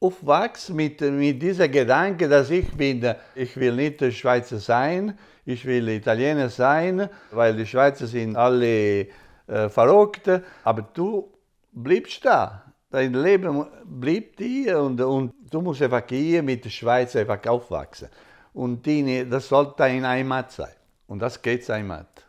aufwächst 0.00 0.70
mit, 0.70 1.00
mit 1.00 1.40
diesem 1.40 1.70
Gedanke, 1.70 2.28
dass 2.28 2.50
ich 2.50 2.70
bin, 2.72 3.14
ich 3.34 3.56
will 3.56 3.74
nicht 3.74 4.12
Schweizer 4.12 4.58
sein, 4.58 5.18
ich 5.44 5.64
will 5.64 5.88
Italiener 5.88 6.48
sein, 6.48 7.08
weil 7.30 7.56
die 7.56 7.66
Schweizer 7.66 8.06
sind 8.06 8.36
alle 8.36 9.06
äh, 9.46 9.68
verrückt, 9.68 10.30
aber 10.62 10.82
du 10.94 11.30
bleibst 11.72 12.24
da. 12.24 12.62
Dein 12.90 13.12
Leben 13.12 13.66
bleibt 13.84 14.38
hier 14.38 14.80
und, 14.80 15.00
und 15.00 15.34
du 15.50 15.60
musst 15.60 15.82
einfach 15.82 16.04
hier 16.08 16.42
mit 16.42 16.64
der 16.64 16.70
Schweiz 16.70 17.16
einfach 17.16 17.44
aufwachsen. 17.46 18.08
Und 18.52 18.86
die, 18.86 19.28
das 19.28 19.48
sollte 19.48 19.74
deine 19.78 20.08
Heimat 20.08 20.52
sein. 20.52 20.72
Und 21.08 21.18
das 21.18 21.42
geht 21.42 21.68
Heimat, 21.68 22.24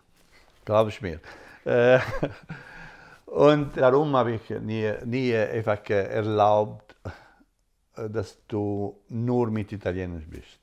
glaube 0.66 0.90
ich 0.90 1.02
mir. 1.02 1.20
Äh, 1.66 2.00
und 3.28 3.78
darum 3.78 4.16
habe 4.16 4.34
ich 4.34 4.50
nie, 4.50 4.92
nie 5.06 5.36
einfach 5.36 5.88
erlaubt, 5.90 6.85
dass 7.96 8.38
du 8.48 9.00
nur 9.10 9.50
mit 9.50 9.72
Italienisch 9.72 10.28
bist. 10.28 10.60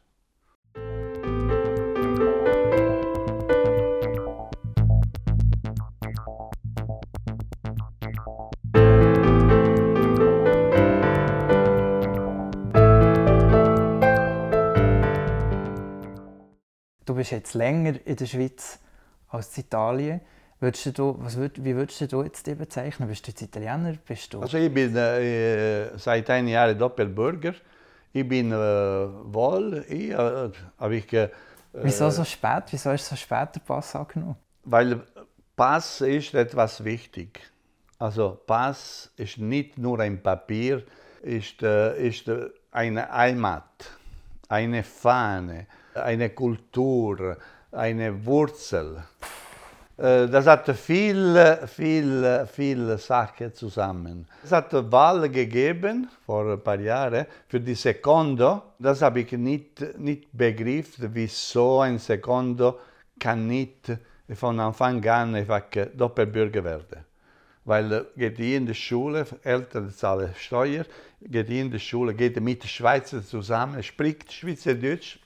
Du 17.05 17.17
bist 17.17 17.33
jetzt 17.33 17.55
länger 17.55 17.95
in 18.07 18.17
der 18.17 18.27
Schweiz 18.27 18.79
als 19.29 19.59
in 19.59 19.65
Italien. 19.65 20.21
Würdest 20.63 20.97
du, 20.97 21.17
was 21.19 21.37
würd, 21.37 21.65
wie 21.65 21.75
würdest 21.75 22.13
du 22.13 22.23
jetzt 22.23 22.47
die 22.47 22.55
bezeichnen? 22.55 23.09
Bist 23.09 23.27
du 23.27 23.33
jetzt 23.33 23.43
Italiener? 23.43 23.95
Bist 24.07 24.33
du 24.33 24.43
also 24.43 24.59
ich 24.59 24.73
bin 24.73 24.95
äh, 24.95 25.99
seit 25.99 26.31
einem 26.31 26.47
Jahr 26.47 26.73
Doppelbürger. 26.73 27.55
Ich 28.13 28.29
bin 28.29 28.53
äh, 28.53 28.55
wohl, 28.55 29.85
ich, 29.89 30.11
äh, 30.11 30.51
habe 30.79 30.95
ich... 30.95 31.13
Äh, 31.13 31.31
Wieso 31.73 32.09
so 32.11 32.23
spät? 32.23 32.63
Wieso 32.71 32.93
ist 32.93 33.09
so 33.09 33.17
spät 33.17 33.49
der 33.57 33.61
Pass 33.67 33.97
angenommen? 33.97 34.37
Weil 34.63 35.01
Pass 35.57 36.01
ist 36.01 36.33
etwas 36.35 36.85
wichtig. 36.85 37.41
Also 37.99 38.39
Pass 38.47 39.11
ist 39.17 39.39
nicht 39.39 39.79
nur 39.79 39.99
ein 39.99 40.23
Papier, 40.23 40.85
ist, 41.23 41.61
äh, 41.65 42.07
ist 42.07 42.31
eine 42.71 43.11
Heimat, 43.11 43.91
eine 44.49 44.85
Fahne, 44.85 45.67
eine 45.95 46.31
Kultur, 46.31 47.37
eine 47.73 48.25
Wurzel. 48.25 49.03
Äh, 50.03 50.27
das 50.29 50.47
hat 50.47 50.69
viele, 50.77 51.69
viele, 51.69 52.47
viele 52.49 52.99
Sachen 52.99 53.55
zusammen. 53.55 54.27
Es 54.43 54.51
hat 54.51 54.73
Wahl 54.91 55.29
gegeben 55.29 56.09
vor 56.27 56.53
ein 56.53 56.61
paar 56.61 56.81
Jahren 56.81 57.27
für 57.47 57.61
die 57.61 57.75
Secondo. 57.75 58.63
Das 58.81 59.01
habe 59.01 59.21
ich 59.21 59.31
nicht, 59.33 59.99
nicht 59.99 60.27
begriffen, 60.33 61.11
wieso 61.13 61.81
ein 61.81 61.99
Secondo 61.99 62.81
kann 63.21 63.47
nicht 63.47 63.97
von 64.35 64.59
Anfang 64.59 65.07
an 65.07 65.37
einfach 65.37 65.63
Doppelbürger 65.95 66.65
werden. 66.65 67.05
Weil 67.65 68.07
geht 68.17 68.39
die 68.39 68.57
in 68.57 68.67
die 68.67 68.75
Schule, 68.75 69.25
Eltern 69.45 69.89
zahlen 69.93 70.35
Steuer, 70.37 70.85
geht 71.21 71.49
in 71.49 71.71
die 71.71 71.79
Schule, 71.79 72.13
geht 72.13 72.41
mit 72.41 72.65
den 72.65 72.69
Schweizern 72.69 73.23
zusammen, 73.23 73.81
spricht 73.85 74.33
Schweizerdeutsch, 74.33 75.21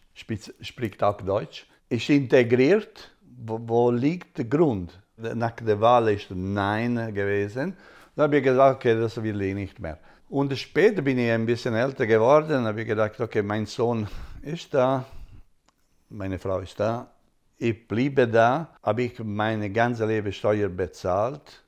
spricht 0.60 1.02
auch 1.02 1.16
Deutsch, 1.22 1.66
ist 1.88 2.10
integriert 2.10 3.10
wo, 3.36 3.90
liegt 3.90 4.38
der 4.38 4.46
Grund? 4.46 4.98
Nach 5.16 5.52
der 5.52 5.80
Wahl 5.80 6.08
ist 6.10 6.30
Nein 6.30 7.14
gewesen. 7.14 7.76
Da 8.14 8.24
habe 8.24 8.38
ich 8.38 8.44
gesagt, 8.44 8.76
okay, 8.76 8.98
das 8.98 9.22
will 9.22 9.40
ich 9.42 9.54
nicht 9.54 9.78
mehr. 9.78 9.98
Und 10.28 10.56
später 10.58 11.02
bin 11.02 11.18
ich 11.18 11.30
ein 11.30 11.46
bisschen 11.46 11.74
älter 11.74 12.06
geworden, 12.06 12.64
habe 12.66 12.80
ich 12.80 12.86
gedacht, 12.86 13.20
okay, 13.20 13.42
mein 13.42 13.66
Sohn 13.66 14.08
ist 14.42 14.74
da, 14.74 15.04
meine 16.08 16.38
Frau 16.38 16.58
ist 16.60 16.80
da, 16.80 17.10
ich 17.58 17.86
bliebe 17.86 18.26
da, 18.26 18.74
habe 18.82 19.02
ich 19.02 19.18
meine 19.22 19.70
ganze 19.70 20.04
Leben 20.06 20.32
Steuer 20.32 20.68
bezahlt, 20.68 21.62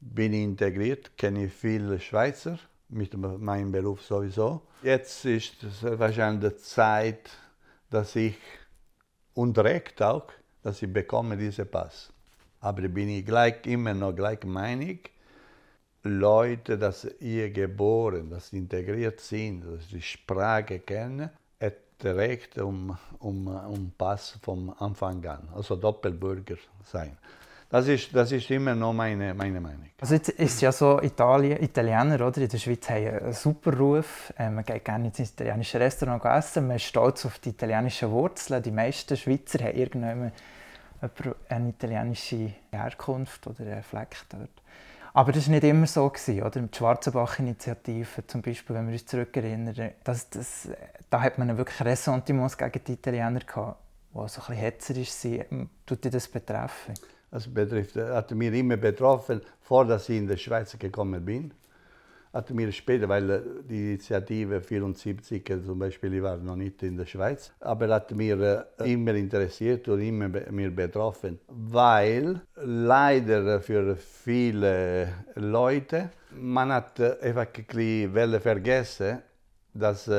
bin 0.00 0.32
integriert, 0.32 1.16
kenne 1.16 1.48
viele 1.48 1.98
Schweizer, 1.98 2.58
mit 2.88 3.14
meinem 3.16 3.72
Beruf 3.72 4.02
sowieso. 4.02 4.62
Jetzt 4.82 5.24
ist 5.24 5.56
wahrscheinlich 5.82 6.52
die 6.52 6.58
Zeit, 6.58 7.30
dass 7.90 8.14
ich 8.16 8.36
und 9.34 9.58
Recht 9.58 10.00
auch 10.02 10.28
dass 10.62 10.82
ich 10.82 10.92
bekomme 10.92 11.36
diesen 11.36 11.68
Pass. 11.68 12.12
Aber 12.60 12.82
bin 12.88 13.08
ich 13.08 13.24
gleich 13.24 13.66
immer 13.66 13.94
noch 13.94 14.14
gleich 14.14 14.44
meinig, 14.44 15.10
Leute, 16.02 16.78
dass 16.78 17.06
ihr 17.20 17.50
geboren, 17.50 18.30
dass 18.30 18.50
sie 18.50 18.58
integriert 18.58 19.20
sind, 19.20 19.64
dass 19.64 19.88
sie 19.88 19.96
die 19.96 20.02
Sprache 20.02 20.78
kennen, 20.80 21.30
hat 21.60 21.74
Recht 22.02 22.58
um, 22.58 22.96
um, 23.18 23.46
um 23.46 23.92
Pass 23.96 24.38
vom 24.42 24.74
Anfang 24.78 25.24
an, 25.26 25.48
also 25.54 25.76
Doppelbürger 25.76 26.56
sein. 26.84 27.16
Das 27.70 27.86
ist, 27.86 28.14
das 28.14 28.32
ist 28.32 28.50
immer 28.50 28.74
noch 28.74 28.94
meine, 28.94 29.34
meine 29.34 29.60
Meinung. 29.60 29.90
Also 30.00 30.14
jetzt 30.14 30.30
ist 30.30 30.62
ja 30.62 30.72
so, 30.72 31.02
Italien, 31.02 31.62
Italiener 31.62 32.26
oder, 32.26 32.38
in 32.38 32.48
der 32.48 32.56
Schweiz 32.56 32.88
haben 32.88 33.06
einen 33.06 33.32
super 33.34 33.76
Ruf. 33.76 34.32
Ähm, 34.38 34.54
man 34.54 34.64
geht 34.64 34.86
gerne 34.86 35.08
ins 35.08 35.18
italienische 35.18 35.78
Restaurant 35.78 36.24
essen. 36.24 36.66
Man 36.66 36.76
ist 36.76 36.84
stolz 36.84 37.26
auf 37.26 37.38
die 37.40 37.50
italienischen 37.50 38.10
Wurzeln. 38.10 38.62
Die 38.62 38.70
meisten 38.70 39.18
Schweizer 39.18 39.58
haben 39.58 39.76
irgendwann 39.76 40.32
eine 41.48 41.68
italienische 41.68 42.54
Herkunft 42.70 43.46
oder 43.46 43.60
einen 43.60 43.82
Fleck 43.82 44.16
dort. 44.30 44.48
Aber 45.12 45.32
das 45.32 45.46
war 45.46 45.54
nicht 45.54 45.64
immer 45.64 45.86
so. 45.86 46.06
Oder? 46.06 46.50
Die 46.50 46.76
Schwarzenbach-Initiative 46.76 48.26
zum 48.26 48.40
Beispiel, 48.40 48.76
wenn 48.76 48.86
wir 48.86 48.92
uns 48.92 49.04
zurückerinnern, 49.04 49.90
das, 50.04 50.30
das, 50.30 50.68
da 51.10 51.20
hat 51.20 51.36
man 51.36 51.58
wirklich 51.58 51.80
Ressentiments 51.82 52.56
gegen 52.56 52.84
die 52.84 52.92
Italiener 52.92 53.40
die 53.40 53.44
so 54.14 54.22
ein 54.22 54.28
bisschen 54.28 54.54
hetzerisch 54.54 55.10
sind. 55.10 55.68
Tut 55.84 56.02
dich 56.02 56.12
das 56.12 56.28
betreffen? 56.28 56.94
Das 57.30 57.46
betrifft, 57.46 57.96
hat 57.96 58.30
mich 58.32 58.52
immer 58.54 58.76
betroffen, 58.76 59.40
vor 59.60 59.84
dass 59.84 60.08
ich 60.08 60.16
in 60.16 60.26
die 60.26 60.36
Schweiz 60.36 60.78
gekommen 60.78 61.24
bin. 61.24 61.52
Hat 62.32 62.50
mir 62.50 62.70
später, 62.72 63.08
weil 63.08 63.42
die 63.68 63.92
Initiative 63.92 64.60
74 64.60 65.44
zum 65.64 65.78
Beispiel, 65.78 66.14
ich 66.14 66.22
war 66.22 66.36
noch 66.36 66.56
nicht 66.56 66.82
in 66.82 66.96
der 66.96 67.06
Schweiz, 67.06 67.52
aber 67.60 67.88
hat 67.88 68.10
mir 68.12 68.66
immer 68.84 69.14
interessiert 69.14 69.88
und 69.88 70.00
immer 70.00 70.28
mir 70.28 70.70
betroffen, 70.70 71.38
weil 71.48 72.40
leider 72.56 73.60
für 73.60 73.96
viele 73.96 75.08
Leute 75.34 76.10
man 76.30 76.72
hat 76.72 77.00
einfach 77.00 77.46
ein 77.54 78.12
bisschen 78.12 78.40
vergessen, 78.40 79.22
dass 79.72 80.10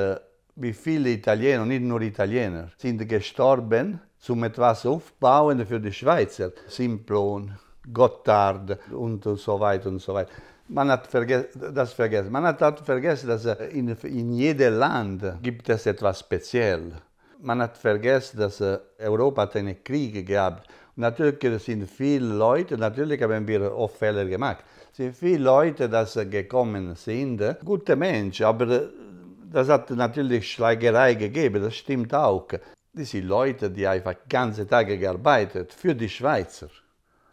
wie 0.56 0.74
viele 0.74 1.10
Italiener, 1.12 1.65
nicht 1.65 1.84
nur 1.84 2.02
Italiener, 2.02 2.69
sind 2.78 3.08
gestorben 3.08 4.00
zum 4.20 4.44
etwas 4.44 4.86
aufbauen 4.86 5.66
für 5.66 5.80
die 5.80 5.94
Schweizer. 5.94 6.52
Simplon, 6.68 7.58
Gotthard 7.92 8.78
und 8.92 9.24
so 9.24 9.60
weiter 9.60 9.90
und 9.90 10.00
so 10.00 10.14
weiter. 10.14 10.32
Man 10.68 10.92
hat 10.92 11.10
das 11.74 11.94
vergessen. 11.94 12.32
Man 12.32 12.44
hat 12.44 12.80
vergessen, 12.82 13.28
dass 13.28 13.46
in, 13.46 13.88
in 13.90 14.34
jedem 14.34 14.76
Land 14.76 15.24
gibt 15.42 15.68
es 15.70 15.86
etwas 15.86 16.20
Spezielles. 16.20 16.94
Man 17.42 17.62
hat 17.62 17.78
vergessen, 17.78 18.38
dass 18.40 18.62
Europa 19.00 19.44
hat 19.44 19.56
einen 19.56 19.84
Krieg 19.84 20.28
gehabt. 20.28 20.70
Natürlich 20.96 21.64
sind 21.64 21.90
viele 21.90 22.28
Leute, 22.28 22.78
natürlich 22.78 23.22
haben 23.22 23.48
wir 23.48 23.74
oft 23.74 23.96
Fehler 23.96 24.26
gemacht, 24.26 24.66
sind 24.92 25.16
viele 25.16 25.46
Leute, 25.46 25.88
die 25.88 26.30
gekommen 26.30 26.94
sind, 26.96 27.42
gute 27.64 27.96
Menschen, 27.96 28.46
aber 28.46 28.90
das 29.50 29.70
hat 29.70 29.90
natürlich 29.92 30.52
Schlägerei 30.52 31.14
gegeben, 31.14 31.64
das 31.64 31.76
stimmt 31.76 32.14
auch. 32.14 32.50
Das 32.93 33.12
sind 33.12 33.28
Leute, 33.28 33.69
die 33.69 33.88
einfach 33.88 34.15
ganze 34.28 34.67
Tage 34.67 34.97
gearbeitet 34.97 35.71
für 35.73 35.93
die 35.93 36.10
Schweizer. 36.10 36.69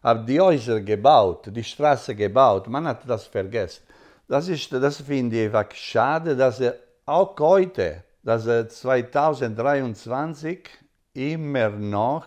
Haben 0.02 0.26
die 0.26 0.38
Häuser 0.40 0.80
gebaut, 0.80 1.48
die 1.50 1.64
Straße 1.64 2.14
gebaut. 2.14 2.68
Man 2.68 2.86
hat 2.86 3.08
das 3.08 3.24
vergessen. 3.26 3.82
Das, 4.28 4.48
ist, 4.48 4.70
das 4.72 5.00
finde 5.00 5.36
ich 5.36 5.46
einfach 5.46 5.74
schade, 5.74 6.36
dass 6.36 6.60
er 6.60 6.74
auch 7.06 7.34
heute, 7.40 8.04
dass 8.22 8.44
2023 8.44 10.68
immer 11.14 11.70
noch 11.70 12.26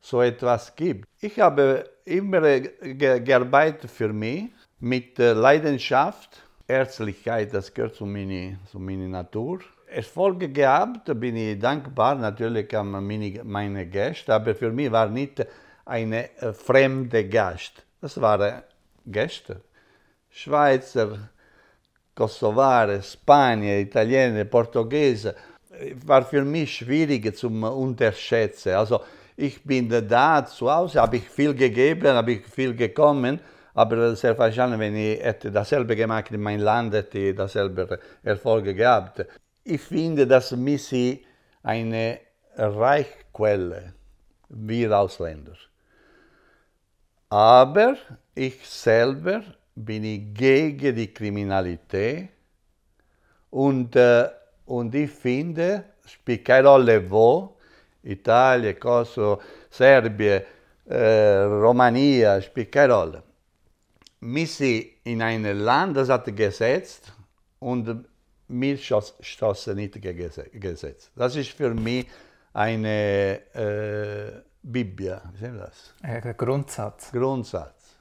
so 0.00 0.20
etwas 0.20 0.76
gibt. 0.76 1.08
Ich 1.20 1.40
habe 1.40 1.88
immer 2.04 2.60
gearbeitet 2.60 3.90
für 3.90 4.12
mich 4.12 4.50
mit 4.78 5.16
Leidenschaft, 5.18 6.42
Herzlichkeit, 6.68 7.54
das 7.54 7.72
gehört 7.72 7.94
zu 7.94 8.04
meiner, 8.06 8.56
zu 8.70 8.78
meiner 8.78 9.08
Natur. 9.08 9.60
Erfolge 9.88 10.48
gehabt, 10.48 11.08
bin 11.18 11.36
ich 11.36 11.58
dankbar 11.58 12.16
natürlich 12.16 12.76
an 12.76 12.90
meine, 13.44 13.86
Gäste, 13.86 14.34
aber 14.34 14.54
für 14.54 14.70
mich 14.70 14.90
war 14.90 15.08
nicht 15.08 15.46
eine 15.84 16.28
fremde 16.54 17.28
Gast. 17.28 17.84
Das 18.00 18.20
waren 18.20 18.62
Gäste. 19.06 19.60
Schweizer, 20.28 21.30
Kosovare, 22.14 23.02
Spanier, 23.02 23.80
Italiener, 23.80 24.44
Portugiese. 24.44 25.34
War 26.04 26.22
für 26.22 26.44
mich 26.44 26.76
schwierig 26.76 27.36
zu 27.36 27.48
unterschätzen. 27.48 28.74
Also 28.74 29.00
ich 29.36 29.62
bin 29.62 29.88
da 30.08 30.44
zu 30.44 30.70
Hause, 30.70 31.00
habe 31.00 31.16
ich 31.18 31.28
viel 31.28 31.54
gegeben, 31.54 32.08
habe 32.08 32.32
ich 32.32 32.46
viel 32.46 32.74
gekommen, 32.74 33.38
aber 33.74 34.14
wahrscheinlich, 34.38 34.80
wenn 34.80 34.96
ich 34.96 35.20
hätte 35.22 35.50
dasselbe 35.52 35.94
gemacht 35.94 36.30
in 36.30 36.40
meinem 36.40 36.62
Land, 36.62 36.94
hätte 36.94 37.18
ich 37.18 37.36
dasselbe 37.36 37.98
Erfolge 38.22 38.74
gehabt. 38.74 39.26
Ich 39.68 39.80
finde, 39.80 40.28
dass 40.28 40.52
Missy 40.52 41.26
eine 41.64 42.20
Reichquelle, 42.56 43.94
wir 44.48 44.96
Ausländer. 44.96 45.56
Aber 47.28 47.96
ich 48.32 48.64
selber 48.64 49.42
bin 49.74 50.04
ich 50.04 50.32
gegen 50.32 50.94
die 50.94 51.12
Kriminalität 51.12 52.28
und, 53.50 53.96
äh, 53.96 54.28
und 54.66 54.94
ich 54.94 55.10
finde, 55.10 55.82
spielt 56.06 56.44
keine 56.44 56.68
Rolle 56.68 57.10
wo, 57.10 57.56
Italien, 58.04 58.78
Kosovo, 58.78 59.42
Serbien, 59.68 60.42
äh, 60.88 61.38
Romania, 61.42 62.40
spielt 62.40 62.70
keine 62.70 62.94
Rolle. 62.94 63.22
Sind 64.20 64.86
in 65.02 65.20
einem 65.22 65.58
Land, 65.58 65.96
das 65.96 66.08
hat 66.08 66.36
gesetzt 66.36 67.12
und 67.58 68.06
wir 68.48 68.78
stoßen 68.78 69.74
nicht 69.76 70.00
gegen 70.00 70.30
Gesetz. 70.52 71.10
Das 71.14 71.36
ist 71.36 71.50
für 71.50 71.74
mich 71.74 72.06
eine 72.52 73.40
äh, 73.54 74.42
Bibel, 74.62 75.20
wie 75.32 75.38
sagen 75.38 75.58
das? 75.58 75.94
Ein 76.02 76.34
Grundsatz. 76.36 77.12
Grundsatz. 77.12 77.96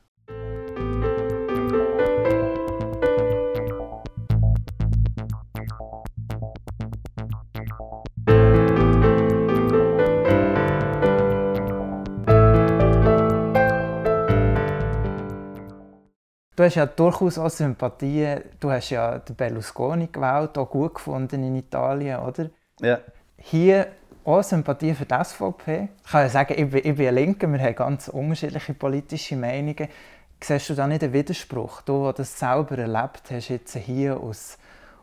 Du 16.56 16.64
hast 16.64 16.76
ja 16.76 16.86
durchaus 16.86 17.38
auch 17.38 17.50
Sympathien. 17.50 18.42
Du 18.60 18.72
hast 18.72 18.90
ja 18.90 19.20
den 19.20 19.36
Berlusconi 19.36 20.08
gewählt, 20.12 20.58
auch 20.58 20.70
gut 20.70 20.96
gefunden 20.96 21.44
in 21.44 21.56
Italien, 21.56 22.20
oder? 22.20 22.50
Ja. 22.80 23.00
Hier 23.38 23.88
auch 24.24 24.42
Sympathie 24.42 24.94
für 24.94 25.06
die 25.06 25.24
SVP. 25.24 25.90
Ich 26.04 26.12
kann 26.12 26.22
ja 26.22 26.30
sagen, 26.30 26.54
ich 26.58 26.70
bin, 26.70 26.82
ich 26.84 26.96
bin 26.96 27.08
ein 27.08 27.16
Linker, 27.16 27.48
wir 27.52 27.60
haben 27.60 27.76
ganz 27.76 28.08
unterschiedliche 28.08 28.74
politische 28.74 29.36
Meinungen. 29.36 29.90
Siehst 30.42 30.70
du 30.70 30.76
da 30.76 30.88
nicht 30.88 31.04
einen 31.04 31.14
Widerspruch? 31.14 31.82
Du, 31.82 32.04
der 32.04 32.14
das 32.14 32.40
selber 32.40 32.78
erlebt 32.78 33.24
hast, 33.32 33.50
jetzt 33.50 33.76
hier 33.76 34.22
als, 34.22 34.58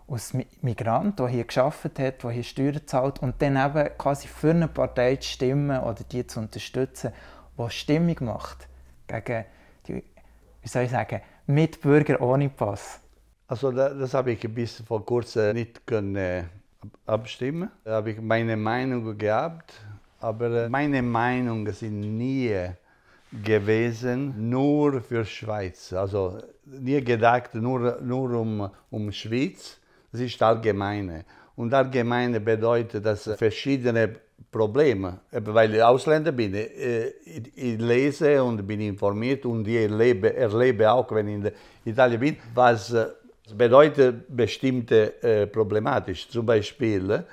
als 0.09 0.35
Migrant, 0.63 1.19
der 1.19 1.29
hier 1.29 1.45
gearbeitet 1.45 1.99
hat, 1.99 2.23
der 2.23 2.31
hier 2.31 2.43
Steuern 2.45 2.81
zahlt 2.87 3.21
und 3.21 3.43
dann 3.43 3.57
eben 3.57 3.91
quasi 3.99 4.27
für 4.27 4.51
eine 4.51 4.69
Partei 4.69 5.17
zu 5.17 5.29
stimmen 5.29 5.81
oder 5.81 6.03
die 6.11 6.27
zu 6.27 6.41
unterstützen, 6.41 7.13
die 7.59 7.71
Stimmung 7.71 8.17
macht 8.21 8.69
gegen 9.07 9.45
wie 10.63 10.69
soll 10.69 10.85
ich 10.85 10.91
sagen, 10.91 11.21
Mitbürger 11.47 12.21
ohne 12.21 12.49
Pass. 12.49 13.01
Also 13.49 13.71
das, 13.71 14.15
habe 14.15 14.33
ich 14.33 14.41
bis 14.55 14.81
vor 14.87 15.05
kurzem 15.05 15.55
nicht 15.55 15.87
können 15.87 16.49
abstimmen. 17.05 17.71
Da 17.85 17.97
habe 17.97 18.13
ich 18.13 18.21
meine 18.21 18.57
Meinung 18.57 19.19
gehabt, 19.19 19.75
aber 20.21 20.69
meine 20.69 21.03
Meinungen 21.03 21.71
sind 21.73 22.01
nie 22.01 22.57
gewesen 23.43 24.51
nur 24.51 25.01
für 25.01 25.25
Schweiz. 25.25 25.93
Also 25.93 26.39
nie 26.65 27.03
gedacht 27.03 27.55
nur, 27.55 28.01
nur 28.01 28.31
um, 28.31 28.71
um 28.91 29.13
Schweiz. 29.13 29.79
Das 30.13 30.21
ist 30.21 30.43
allgemeine. 30.43 31.25
Und 31.57 31.75
allgemeine 31.75 32.41
bedeutet, 32.41 33.05
dass 33.05 33.25
verschiedene 33.37 34.17
Probleme, 34.51 35.21
weil 35.31 35.75
ich 35.75 35.83
Ausländer 35.83 36.33
bin, 36.33 36.55
ich, 36.55 37.57
ich 37.57 37.81
lese 37.81 38.43
und 38.43 38.67
bin 38.67 38.81
informiert 38.81 39.45
und 39.47 39.67
ich 39.67 39.77
erlebe, 39.77 40.35
erlebe 40.35 40.91
auch, 40.91 41.11
wenn 41.13 41.29
ich 41.29 41.35
in 41.35 41.53
Italien 41.85 42.21
bin, 42.21 42.37
was 42.55 42.95
bedeutet 43.55 44.25
bestimmte 44.29 45.23
äh, 45.23 45.47
problematisch. 45.47 46.29
Zum 46.29 46.47
Beispiel 46.47 47.25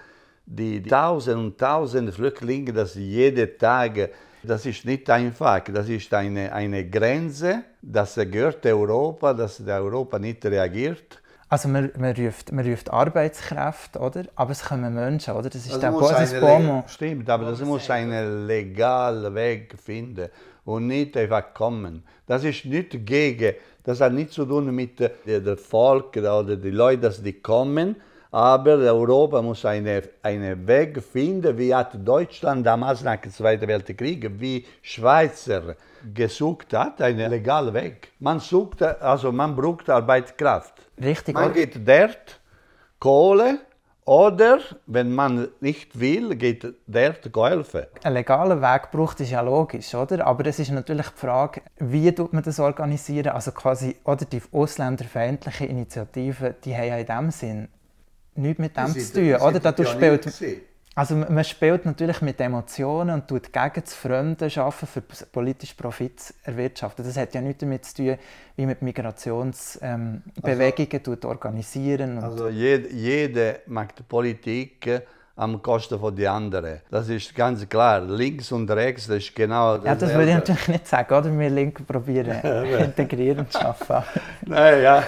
die 0.45 0.81
Tausende 0.81 1.39
und 1.39 1.57
Tausende 1.57 2.11
Flüchtlinge, 2.11 2.73
das 2.73 2.95
jeden 2.95 3.57
Tag, 3.57 4.09
das 4.41 4.65
ist 4.65 4.85
nicht 4.85 5.09
einfach. 5.09 5.61
Das 5.65 5.89
ist 5.89 6.13
eine, 6.13 6.51
eine 6.51 6.89
Grenze, 6.89 7.63
das 7.81 8.15
gehört 8.15 8.65
Europa, 8.65 9.33
dass 9.33 9.61
Europa 9.61 10.17
nicht 10.17 10.45
reagiert. 10.45 11.21
Also 11.51 11.67
man, 11.67 11.91
man, 11.97 12.15
ruft, 12.15 12.51
man 12.51 12.65
ruft 12.65 12.91
Arbeitskräfte, 12.91 13.99
oder? 13.99 14.25
aber 14.35 14.51
es 14.51 14.63
kommen 14.63 14.93
Menschen, 14.93 15.33
oder? 15.33 15.49
Das 15.49 15.65
ist 15.65 15.73
das 15.73 15.79
der 15.79 15.91
Basis 15.91 16.39
Bomo. 16.39 16.83
Stimmt, 16.87 17.27
aber 17.29 17.45
das 17.49 17.61
muss 17.61 17.89
einen 17.89 18.45
legalen 18.45 19.33
Weg 19.33 19.75
finden 19.83 20.29
und 20.63 20.85
nicht 20.85 21.17
einfach 21.17 21.53
kommen. 21.55 22.03
Das 22.27 22.43
ist 22.43 22.65
nicht 22.65 23.05
gegen 23.05 23.55
das 23.83 24.01
hat 24.01 24.13
nichts 24.13 24.35
zu 24.35 24.45
tun 24.45 24.73
mit 24.75 24.99
dem 24.99 25.57
Volk 25.57 26.15
oder 26.17 26.55
den 26.55 26.75
Leuten, 26.75 27.11
die 27.23 27.33
kommen. 27.33 27.95
Aber 28.31 28.77
Europa 28.77 29.41
muss 29.41 29.65
einen 29.65 30.03
eine 30.21 30.67
Weg 30.67 31.01
finden, 31.01 31.57
wie 31.57 31.73
hat 31.73 31.95
Deutschland 32.07 32.65
damals 32.65 33.03
nach 33.03 33.17
dem 33.17 33.31
Zweiten 33.31 33.67
Weltkrieg, 33.67 34.29
wie 34.39 34.65
Schweizer 34.83 35.75
gesucht 36.13 36.73
hat, 36.73 37.01
einen 37.01 37.29
legalen 37.29 37.73
Weg. 37.73 38.11
Man 38.19 38.39
sucht, 38.39 38.83
also 38.83 39.31
man 39.31 39.55
braucht 39.55 39.89
Arbeitskraft. 39.89 40.75
Richtig. 41.01 41.33
Man 41.33 41.53
geht 41.53 41.87
dort, 41.87 42.39
Kohle, 42.99 43.59
oder 44.05 44.59
wenn 44.87 45.13
man 45.13 45.49
nicht 45.59 45.99
will, 45.99 46.35
geht 46.35 46.65
dort 46.87 47.51
helfen. 47.51 47.85
Ein 48.03 48.13
legaler 48.13 48.61
Weg 48.61 48.91
braucht 48.91 49.19
ist 49.19 49.29
ja 49.29 49.41
logisch, 49.41 49.93
oder? 49.93 50.25
Aber 50.25 50.45
es 50.45 50.57
ist 50.59 50.71
natürlich 50.71 51.09
die 51.09 51.19
Frage, 51.19 51.61
wie 51.77 52.11
tut 52.11 52.33
man 52.33 52.43
das 52.43 52.59
organisieren? 52.59 53.29
Also 53.29 53.51
quasi, 53.51 53.97
oder 54.03 54.25
die 54.25 54.41
ausländerfeindlichen 54.51 55.69
Initiativen, 55.69 56.55
die 56.63 56.75
haben 56.75 56.87
ja 56.87 56.97
in 56.97 57.05
dem 57.05 57.31
Sinn 57.31 57.67
nichts 58.39 58.59
mit 58.59 58.75
dem 58.77 58.87
zu 58.87 59.13
tun, 59.13 59.35
oder? 59.35 59.59
Da 59.59 59.71
du 59.71 59.85
spielst, 59.85 60.43
also 60.95 61.15
man 61.15 61.43
spielt 61.45 61.85
natürlich 61.85 62.21
mit 62.21 62.41
Emotionen 62.41 63.11
und 63.11 63.27
tut 63.27 63.53
gegen 63.53 63.81
das 63.81 63.93
Fremde 63.93 64.49
schaffen, 64.49 64.87
für 64.87 65.01
politisch 65.31 65.73
Profit 65.73 66.19
zu 66.19 66.33
erwirtschaften. 66.43 67.05
Das 67.05 67.15
hat 67.15 67.33
ja 67.33 67.41
nichts 67.41 67.61
damit 67.61 67.85
zu 67.85 67.95
tun, 67.95 68.17
wie 68.57 68.65
man 68.65 68.75
Migrationsbewegungen 68.81 70.23
ähm, 70.43 71.01
also, 71.05 71.27
organisieren. 71.29 72.17
also 72.17 72.49
jede, 72.49 72.93
jede 72.93 73.59
macht 73.67 74.05
Politik 74.09 75.03
am 75.39 75.61
Kosten 75.61 75.97
von 75.97 76.13
den 76.13 76.27
anderen. 76.27 76.81
Das 76.91 77.07
ist 77.07 77.33
ganz 77.33 77.67
klar. 77.67 78.01
Links 78.01 78.51
und 78.51 78.69
rechts, 78.69 79.07
das 79.07 79.17
ist 79.17 79.35
genau 79.35 79.77
das. 79.77 79.85
Ja, 79.85 79.95
das 79.95 80.13
würde 80.13 80.29
ich 80.29 80.35
natürlich 80.35 80.67
nicht 80.67 80.87
sagen, 80.87 81.13
oder? 81.13 81.39
Wir 81.39 81.49
Linken 81.49 81.85
probieren 81.85 82.41
integrieren 82.83 83.49
zu 83.49 83.57
schaffen. 83.57 84.03
Nein, 84.45 84.83
ja. 84.83 85.03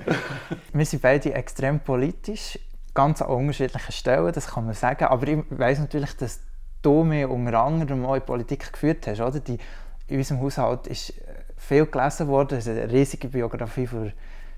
Wir 0.72 0.86
sind 0.86 1.02
beide 1.02 1.34
extrem 1.34 1.80
politisch 1.80 2.58
ganz 2.94 3.20
an 3.20 3.28
unterschiedlichen 3.28 3.92
Stellen, 3.92 4.32
das 4.32 4.48
kann 4.48 4.64
man 4.64 4.74
sagen. 4.74 5.04
Aber 5.04 5.28
ich 5.28 5.38
weiß 5.50 5.80
natürlich, 5.80 6.16
dass 6.16 6.40
du 6.80 7.04
mir 7.04 7.28
unter 7.28 7.60
anderem 7.60 8.06
auch 8.06 8.14
in 8.14 8.22
Politik 8.22 8.72
geführt 8.72 9.06
hast. 9.06 9.20
Oder? 9.20 9.40
Die, 9.40 9.58
in 10.06 10.16
unserem 10.16 10.40
Haushalt 10.40 10.86
ist 10.86 11.10
äh, 11.10 11.14
viel 11.56 11.84
gelesen 11.84 12.28
worden. 12.28 12.58
Es 12.58 12.66
ist 12.66 12.78
eine 12.78 12.90
riesige 12.90 13.28
Biografie 13.28 13.86
von 13.86 14.12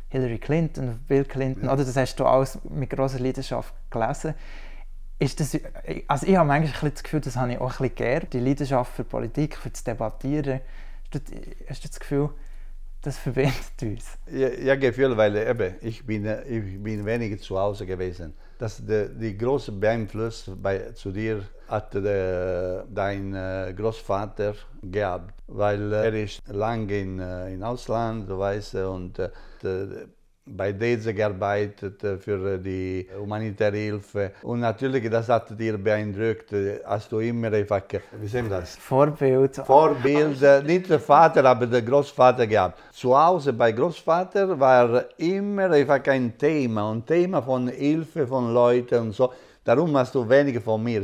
Hillary 0.08 0.38
Clinton, 0.38 1.00
Bill 1.08 1.24
Clinton. 1.24 1.64
Ja. 1.64 1.72
Oder? 1.72 1.84
Das 1.84 1.96
hast 1.96 2.14
du 2.16 2.26
alles 2.26 2.58
mit 2.68 2.90
großer 2.90 3.18
Leidenschaft 3.18 3.74
gelesen. 3.90 4.34
Ist 5.20 5.38
das, 5.38 5.58
also 6.08 6.26
ich 6.26 6.34
habe 6.34 6.48
manchmal 6.48 6.90
das 6.90 7.02
Gefühl, 7.02 7.20
das 7.20 7.36
habe 7.36 7.52
ich 7.52 7.58
auch 7.58 7.78
ein 7.78 7.90
bisschen 7.90 8.30
die 8.30 8.40
Leidenschaft 8.40 8.96
für 8.96 9.04
Politik, 9.04 9.54
für 9.54 9.68
das 9.68 9.84
Debattieren. 9.84 10.60
Hast 11.68 11.84
du 11.84 11.88
das 11.88 12.00
Gefühl, 12.00 12.30
das 13.02 13.18
verbindet 13.18 13.82
uns. 13.82 14.18
Ja, 14.32 14.48
ja 14.48 14.76
Gefühl, 14.76 15.14
weil 15.18 15.36
eben, 15.36 15.74
ich, 15.82 16.06
bin, 16.06 16.24
ich 16.24 16.82
bin 16.82 17.04
weniger 17.04 17.36
zu 17.36 17.58
Hause 17.58 17.84
gewesen. 17.84 18.32
Das, 18.56 18.78
die, 18.78 19.10
die 19.14 19.36
große 19.36 19.72
Beeinfluss 19.72 20.50
bei, 20.56 20.92
zu 20.92 21.12
dir 21.12 21.44
hat 21.68 21.92
de, 21.92 22.82
dein 22.88 23.34
äh, 23.34 23.74
Großvater 23.76 24.54
gehabt, 24.82 25.34
weil 25.48 25.92
äh, 25.92 26.06
er 26.06 26.14
ist 26.14 26.40
lange 26.48 26.98
in, 26.98 27.20
äh, 27.20 27.52
in 27.52 27.62
Ausland, 27.62 28.26
du 28.26 28.38
weißt, 28.38 28.76
und 28.76 29.18
äh, 29.18 29.28
bei 30.56 30.72
DESE 30.72 31.14
gearbeitet 31.14 32.02
äh, 32.04 32.18
für 32.18 32.58
die 32.58 33.06
humanitäre 33.18 33.76
Hilfe. 33.76 34.32
Und 34.42 34.60
natürlich, 34.60 35.08
das 35.08 35.28
hat 35.28 35.58
dir 35.58 35.78
beeindruckt. 35.78 36.52
Hast 36.84 37.12
du 37.12 37.20
immer 37.20 37.52
einfach, 37.52 37.82
wie 38.20 38.26
sehen 38.26 38.50
wir 38.50 38.60
das? 38.60 38.76
Vorbild. 38.76 39.56
Vorbild, 39.56 40.42
äh, 40.42 40.62
nicht 40.62 40.90
der 40.90 41.00
Vater, 41.00 41.44
aber 41.44 41.66
der 41.66 41.82
Großvater 41.82 42.46
gehabt. 42.46 42.80
Zu 42.92 43.16
Hause 43.16 43.52
bei 43.52 43.72
Großvater 43.72 44.58
war 44.58 45.04
immer 45.18 45.70
einfach 45.70 46.04
ein 46.06 46.36
Thema, 46.36 46.92
ein 46.92 47.04
Thema 47.04 47.42
von 47.42 47.68
Hilfe 47.68 48.26
von 48.26 48.52
Leuten 48.52 48.98
und 48.98 49.12
so. 49.12 49.32
Darum 49.62 49.96
hast 49.96 50.14
du 50.14 50.28
weniger 50.28 50.60
von 50.60 50.82
mir. 50.82 51.02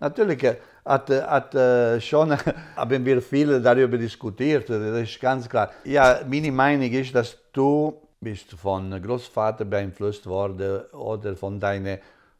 Natürlich 0.00 0.42
äh, 0.44 0.56
hat, 0.84 1.10
hat 1.10 2.02
schon, 2.02 2.34
haben 2.76 3.04
wir 3.04 3.20
viel 3.20 3.60
darüber 3.60 3.98
diskutiert, 3.98 4.70
das 4.70 5.02
ist 5.02 5.20
ganz 5.20 5.48
klar. 5.48 5.70
Ja, 5.84 6.20
meine 6.26 6.50
Meinung 6.50 6.90
ist, 6.90 7.14
dass 7.14 7.36
du 7.52 8.07
bist 8.20 8.52
von 8.52 8.90
Großvater 9.02 9.64
beeinflusst 9.64 10.26
worden 10.26 10.82
oder 10.92 11.36
von 11.36 11.60
deinem 11.60 11.98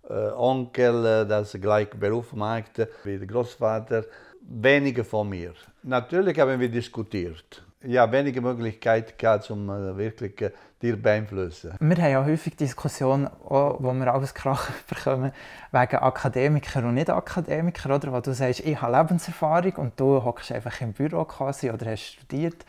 äh, 0.09 0.13
Onkel, 0.37 1.05
äh, 1.05 1.27
das 1.27 1.53
gleich 1.53 1.91
Beruf 1.91 2.33
macht 2.33 2.87
wie 3.05 3.19
der 3.19 3.27
Großvater. 3.27 4.05
Weniger 4.41 5.05
von 5.05 5.29
mir. 5.29 5.53
Natürlich 5.83 6.39
haben 6.39 6.59
wir 6.59 6.71
diskutiert. 6.71 7.63
Ja, 7.85 8.11
wenige 8.11 8.41
Möglichkeiten 8.41 9.13
gehabt, 9.17 9.51
um 9.51 9.69
äh, 9.69 9.97
wirklich 9.97 10.35
dir 10.83 10.97
beeinflussen. 10.97 11.75
Wir 11.79 11.97
haben 11.97 12.11
ja 12.11 12.25
häufig 12.25 12.57
Diskussionen, 12.57 13.29
wo 13.41 13.93
wir 13.93 14.13
alles 14.13 14.35
Krach 14.35 14.71
bekommen, 14.89 15.33
wegen 15.71 15.97
Akademiker 15.97 16.85
und 16.85 16.95
Nicht-Akademiker, 16.95 17.95
oder? 17.95 18.13
Wo 18.13 18.21
du 18.21 18.33
sagst, 18.33 18.61
ich 18.61 18.81
habe 18.81 18.97
Lebenserfahrung 18.97 19.73
und 19.77 20.01
du 20.01 20.25
hockst 20.25 20.51
einfach 20.51 20.81
im 20.81 20.93
Büro 20.93 21.25
quasi 21.25 21.71
oder 21.71 21.91
hast 21.91 22.15
studiert. 22.15 22.65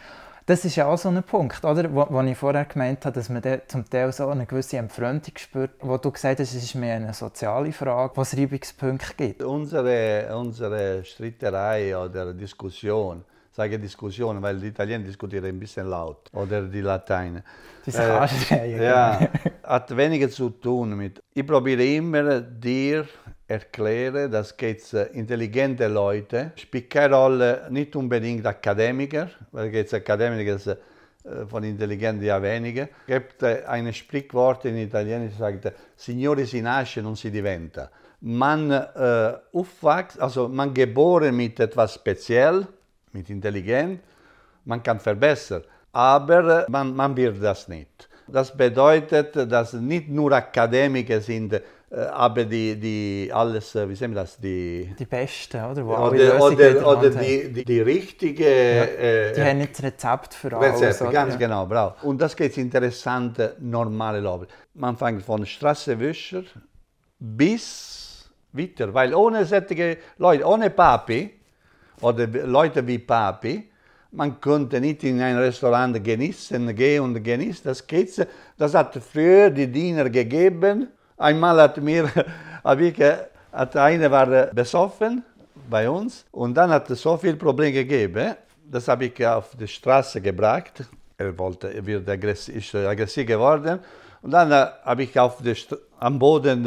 Das 0.49 0.65
ist 0.65 0.77
ja 0.77 0.87
auch 0.87 0.97
so 0.97 1.09
ein 1.09 1.21
Punkt, 1.21 1.63
oder? 1.63 1.93
Wo, 1.93 2.07
wo 2.09 2.21
ich 2.21 2.35
vorher 2.35 2.65
gemeint 2.65 3.05
habe, 3.05 3.13
dass 3.13 3.29
man 3.29 3.43
zum 3.67 3.87
Teil 3.87 4.11
so 4.11 4.29
eine 4.29 4.47
gewisse 4.47 4.77
Entfremdung 4.77 5.37
spürt, 5.37 5.73
wo 5.79 5.95
du 5.97 6.09
gesagt 6.09 6.39
hast, 6.39 6.55
es 6.55 6.63
ist 6.63 6.73
mehr 6.73 6.95
eine 6.95 7.13
soziale 7.13 7.71
Frage, 7.71 8.17
wo 8.17 8.23
es 8.23 8.35
Reibungspunkte 8.35 9.13
gibt. 9.15 9.43
Unsere, 9.43 10.35
unsere 10.35 11.05
Streiterei 11.05 11.95
oder 11.95 12.33
Diskussion, 12.33 13.23
sage 13.51 13.77
Diskussion, 13.77 14.41
weil 14.41 14.59
die 14.59 14.69
Italiener 14.69 15.03
diskutieren 15.03 15.45
ein 15.45 15.59
bisschen 15.59 15.87
laut 15.87 16.31
oder 16.33 16.63
die 16.63 16.81
Lateiner. 16.81 17.43
Die 17.85 17.91
äh, 17.91 18.83
ja, 18.83 19.19
hat 19.61 19.95
weniger 19.95 20.31
zu 20.31 20.49
tun 20.49 20.97
mit. 20.97 21.21
Ich 21.31 21.45
probiere 21.45 21.85
immer 21.85 22.41
dir 22.41 23.05
erkläre, 23.49 24.29
dass 24.29 24.55
es 24.57 24.93
intelligente 24.93 25.87
Leute, 25.87 26.51
spielt 26.55 26.89
keine 26.89 27.15
Rolle, 27.15 27.67
nicht 27.69 27.95
unbedingt 27.95 28.45
Akademiker, 28.45 29.29
weil 29.51 29.73
es 29.75 29.93
Akademiker 29.93 30.55
ist, 30.55 30.77
von 31.47 31.63
intelligenti 31.63 32.25
ja 32.25 32.41
wenige. 32.41 32.89
Es 33.07 33.07
gibt 33.07 33.43
ein 33.43 33.93
Sprichwort 33.93 34.65
in 34.65 34.77
Italienisch, 34.77 35.31
das 35.37 35.39
sagt, 35.39 35.73
Signore 35.95 36.45
si 36.45 36.61
nasce, 36.61 37.01
non 37.01 37.15
si 37.15 37.29
diventa. 37.29 37.89
Man 38.21 38.71
äh, 38.71 39.33
aufwächst, 39.53 40.19
also 40.19 40.47
man 40.47 40.73
geboren 40.73 41.35
mit 41.35 41.59
etwas 41.59 41.95
speziell, 41.95 42.67
mit 43.11 43.29
Intelligenz, 43.29 43.99
man 44.65 44.83
kann 44.83 44.99
verbessern, 44.99 45.63
aber 45.91 46.65
man, 46.69 46.95
man 46.95 47.15
wird 47.15 47.41
das 47.41 47.67
nicht. 47.67 48.09
Das 48.27 48.55
bedeutet, 48.55 49.35
dass 49.51 49.73
nicht 49.73 50.09
nur 50.09 50.31
Akademiker 50.33 51.21
sind, 51.21 51.53
äh, 51.53 51.61
aber 51.91 52.45
die, 52.45 52.79
die 52.79 53.31
alles, 53.33 53.73
äh, 53.73 53.89
wie 53.89 53.95
sehen 53.95 54.11
wir 54.11 54.21
das, 54.21 54.37
die... 54.37 54.93
Die 54.97 55.05
Besten, 55.05 55.63
oder? 55.63 55.85
Wo 55.85 55.93
oder 55.93 56.39
oder, 56.39 56.87
oder 56.87 57.09
die, 57.09 57.51
die, 57.51 57.65
die 57.65 57.81
richtige... 57.81 58.43
Ja. 58.43 58.83
Äh, 58.83 59.33
die 59.33 59.41
haben 59.41 59.57
nicht 59.57 59.73
das 59.73 59.83
Rezept 59.83 60.33
für 60.35 60.55
alles. 60.55 60.81
Rezept, 60.81 61.11
ganz 61.11 61.33
ja. 61.33 61.39
genau, 61.39 61.65
bravo. 61.65 61.95
Und 62.03 62.21
das 62.21 62.35
geht 62.35 62.55
interessante, 62.57 63.55
normale 63.59 64.19
Leute. 64.19 64.47
Man 64.75 64.95
fängt 64.97 65.23
von 65.23 65.43
Straßenwischer 65.43 66.43
bis 67.17 68.29
weiter, 68.51 68.93
weil 68.93 69.13
ohne 69.15 69.45
solche 69.45 69.97
Leute, 70.17 70.45
ohne 70.45 70.69
Papi, 70.69 71.31
oder 72.01 72.27
Leute 72.27 72.85
wie 72.85 72.99
Papi, 72.99 73.69
man 74.11 74.39
könnte 74.39 74.79
nicht 74.79 75.03
in 75.03 75.21
ein 75.21 75.37
Restaurant 75.37 76.03
genießen, 76.03 76.75
gehen 76.75 77.03
und 77.03 77.23
genießen. 77.23 77.63
Das, 77.63 77.85
geht, 77.85 78.27
das 78.57 78.73
hat 78.75 78.95
früher 78.95 79.49
die 79.49 79.67
Diener 79.67 80.09
gegeben 80.09 80.87
Einmal 81.19 81.59
hat 81.61 81.77
mir, 81.77 82.09
hab 82.63 82.79
ich, 82.79 82.95
hat 83.51 83.75
einer 83.75 84.09
war 84.09 84.47
besoffen 84.47 85.21
bei 85.69 85.89
uns 85.89 86.25
und 86.31 86.53
dann 86.55 86.69
hat 86.71 86.89
es 86.89 87.01
so 87.01 87.17
viel 87.17 87.35
Probleme 87.35 87.73
gegeben, 87.73 88.35
das 88.63 88.87
habe 88.87 89.05
ich 89.05 89.27
auf 89.27 89.49
die 89.59 89.67
Straße 89.67 90.21
gebracht. 90.21 90.85
Er 91.17 91.37
wollte, 91.37 91.85
wird 91.85 92.07
aggressiv, 92.07 92.55
ist 92.55 92.73
aggressiv 92.73 93.27
geworden 93.27 93.79
und 94.21 94.31
dann 94.31 94.49
äh, 94.49 94.67
habe 94.85 95.03
ich 95.03 95.19
auf 95.19 95.41
die, 95.41 95.55
am 95.99 96.17
Boden 96.17 96.65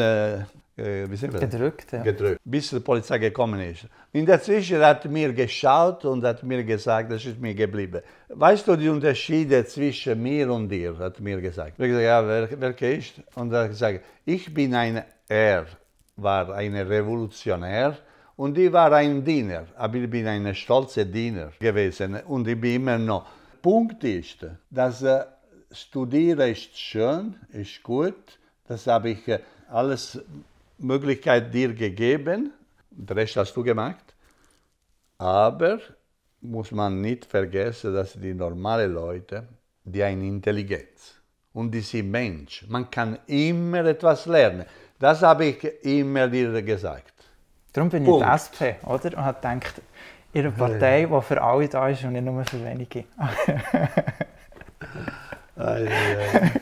äh, 0.82 1.04
äh 1.04 1.28
gedrückt, 1.28 1.92
ja. 1.92 2.02
gedrückt, 2.02 2.40
bis 2.44 2.70
die 2.70 2.80
Polizei 2.80 3.18
gekommen 3.18 3.60
ist. 3.60 3.86
In 4.12 4.26
der 4.26 4.42
Zwischenzeit 4.42 5.04
hat 5.04 5.10
mir 5.10 5.32
geschaut 5.32 6.04
und 6.04 6.24
hat 6.24 6.42
mir 6.42 6.64
gesagt, 6.64 7.10
das 7.12 7.24
ist 7.24 7.40
mir 7.40 7.54
geblieben. 7.54 8.02
Weißt 8.28 8.66
du 8.66 8.76
die 8.76 8.88
Unterschiede 8.88 9.64
zwischen 9.64 10.22
mir 10.22 10.52
und 10.52 10.68
dir, 10.68 10.98
hat 10.98 11.20
mir 11.20 11.40
gesagt. 11.40 11.74
Ich 11.78 11.86
gesagt, 11.86 12.04
ja, 12.04 12.26
wer, 12.26 12.60
welcher 12.60 12.90
ist? 12.90 13.14
Und 13.34 13.52
er 13.52 13.62
hat 13.62 13.68
gesagt, 13.70 14.00
ich 14.24 14.52
bin 14.52 14.74
ein, 14.74 15.04
er 15.28 15.66
war 16.16 16.54
ein 16.54 16.74
Revolutionär 16.74 17.96
und 18.36 18.58
ich 18.58 18.72
war 18.72 18.92
ein 18.92 19.24
Diener, 19.24 19.66
aber 19.76 19.96
ich 19.96 20.10
bin 20.10 20.26
ein 20.26 20.54
stolzer 20.54 21.04
Diener 21.04 21.52
gewesen 21.60 22.20
und 22.26 22.48
ich 22.48 22.60
bin 22.60 22.76
immer 22.76 22.98
noch. 22.98 23.26
Punkt 23.62 24.02
ist, 24.02 24.44
dass 24.70 25.02
äh, 25.02 25.24
Studieren 25.70 26.50
ist 26.50 26.76
schön, 26.78 27.36
ist 27.52 27.82
gut, 27.82 28.38
das 28.66 28.86
habe 28.86 29.10
ich 29.10 29.26
äh, 29.28 29.38
alles 29.68 30.20
Möglichkeit 30.82 31.52
dir 31.52 31.74
gegeben, 31.74 32.52
den 32.90 33.16
Rest 33.16 33.36
hast 33.36 33.56
du 33.56 33.62
gemacht, 33.62 34.14
aber 35.18 35.78
muss 36.40 36.72
man 36.72 37.00
nicht 37.00 37.24
vergessen, 37.24 37.94
dass 37.94 38.14
die 38.14 38.34
normalen 38.34 38.92
Leute, 38.92 39.46
die 39.84 40.02
haben 40.02 40.22
Intelligenz 40.22 41.20
und 41.52 41.70
die 41.72 41.80
sind 41.80 42.10
Mensch. 42.10 42.66
Man 42.68 42.90
kann 42.90 43.18
immer 43.26 43.84
etwas 43.84 44.26
lernen. 44.26 44.66
Das 44.98 45.22
habe 45.22 45.46
ich 45.46 45.64
immer 45.84 46.28
dir 46.28 46.62
gesagt. 46.62 47.12
Darum 47.72 47.88
bin 47.88 48.04
Punkt. 48.04 48.26
ich 48.26 48.28
die 48.28 48.64
SP, 48.74 48.76
oder? 48.86 49.16
Und 49.16 49.24
habe 49.24 49.40
gedacht, 49.40 49.80
in 50.32 50.46
einer 50.46 50.50
Partei, 50.52 51.06
die 51.06 51.22
für 51.22 51.42
alle 51.42 51.68
da 51.68 51.88
ist 51.88 52.04
und 52.04 52.12
nicht 52.12 52.24
nur 52.24 52.44
für 52.44 52.64
wenige. 52.64 53.04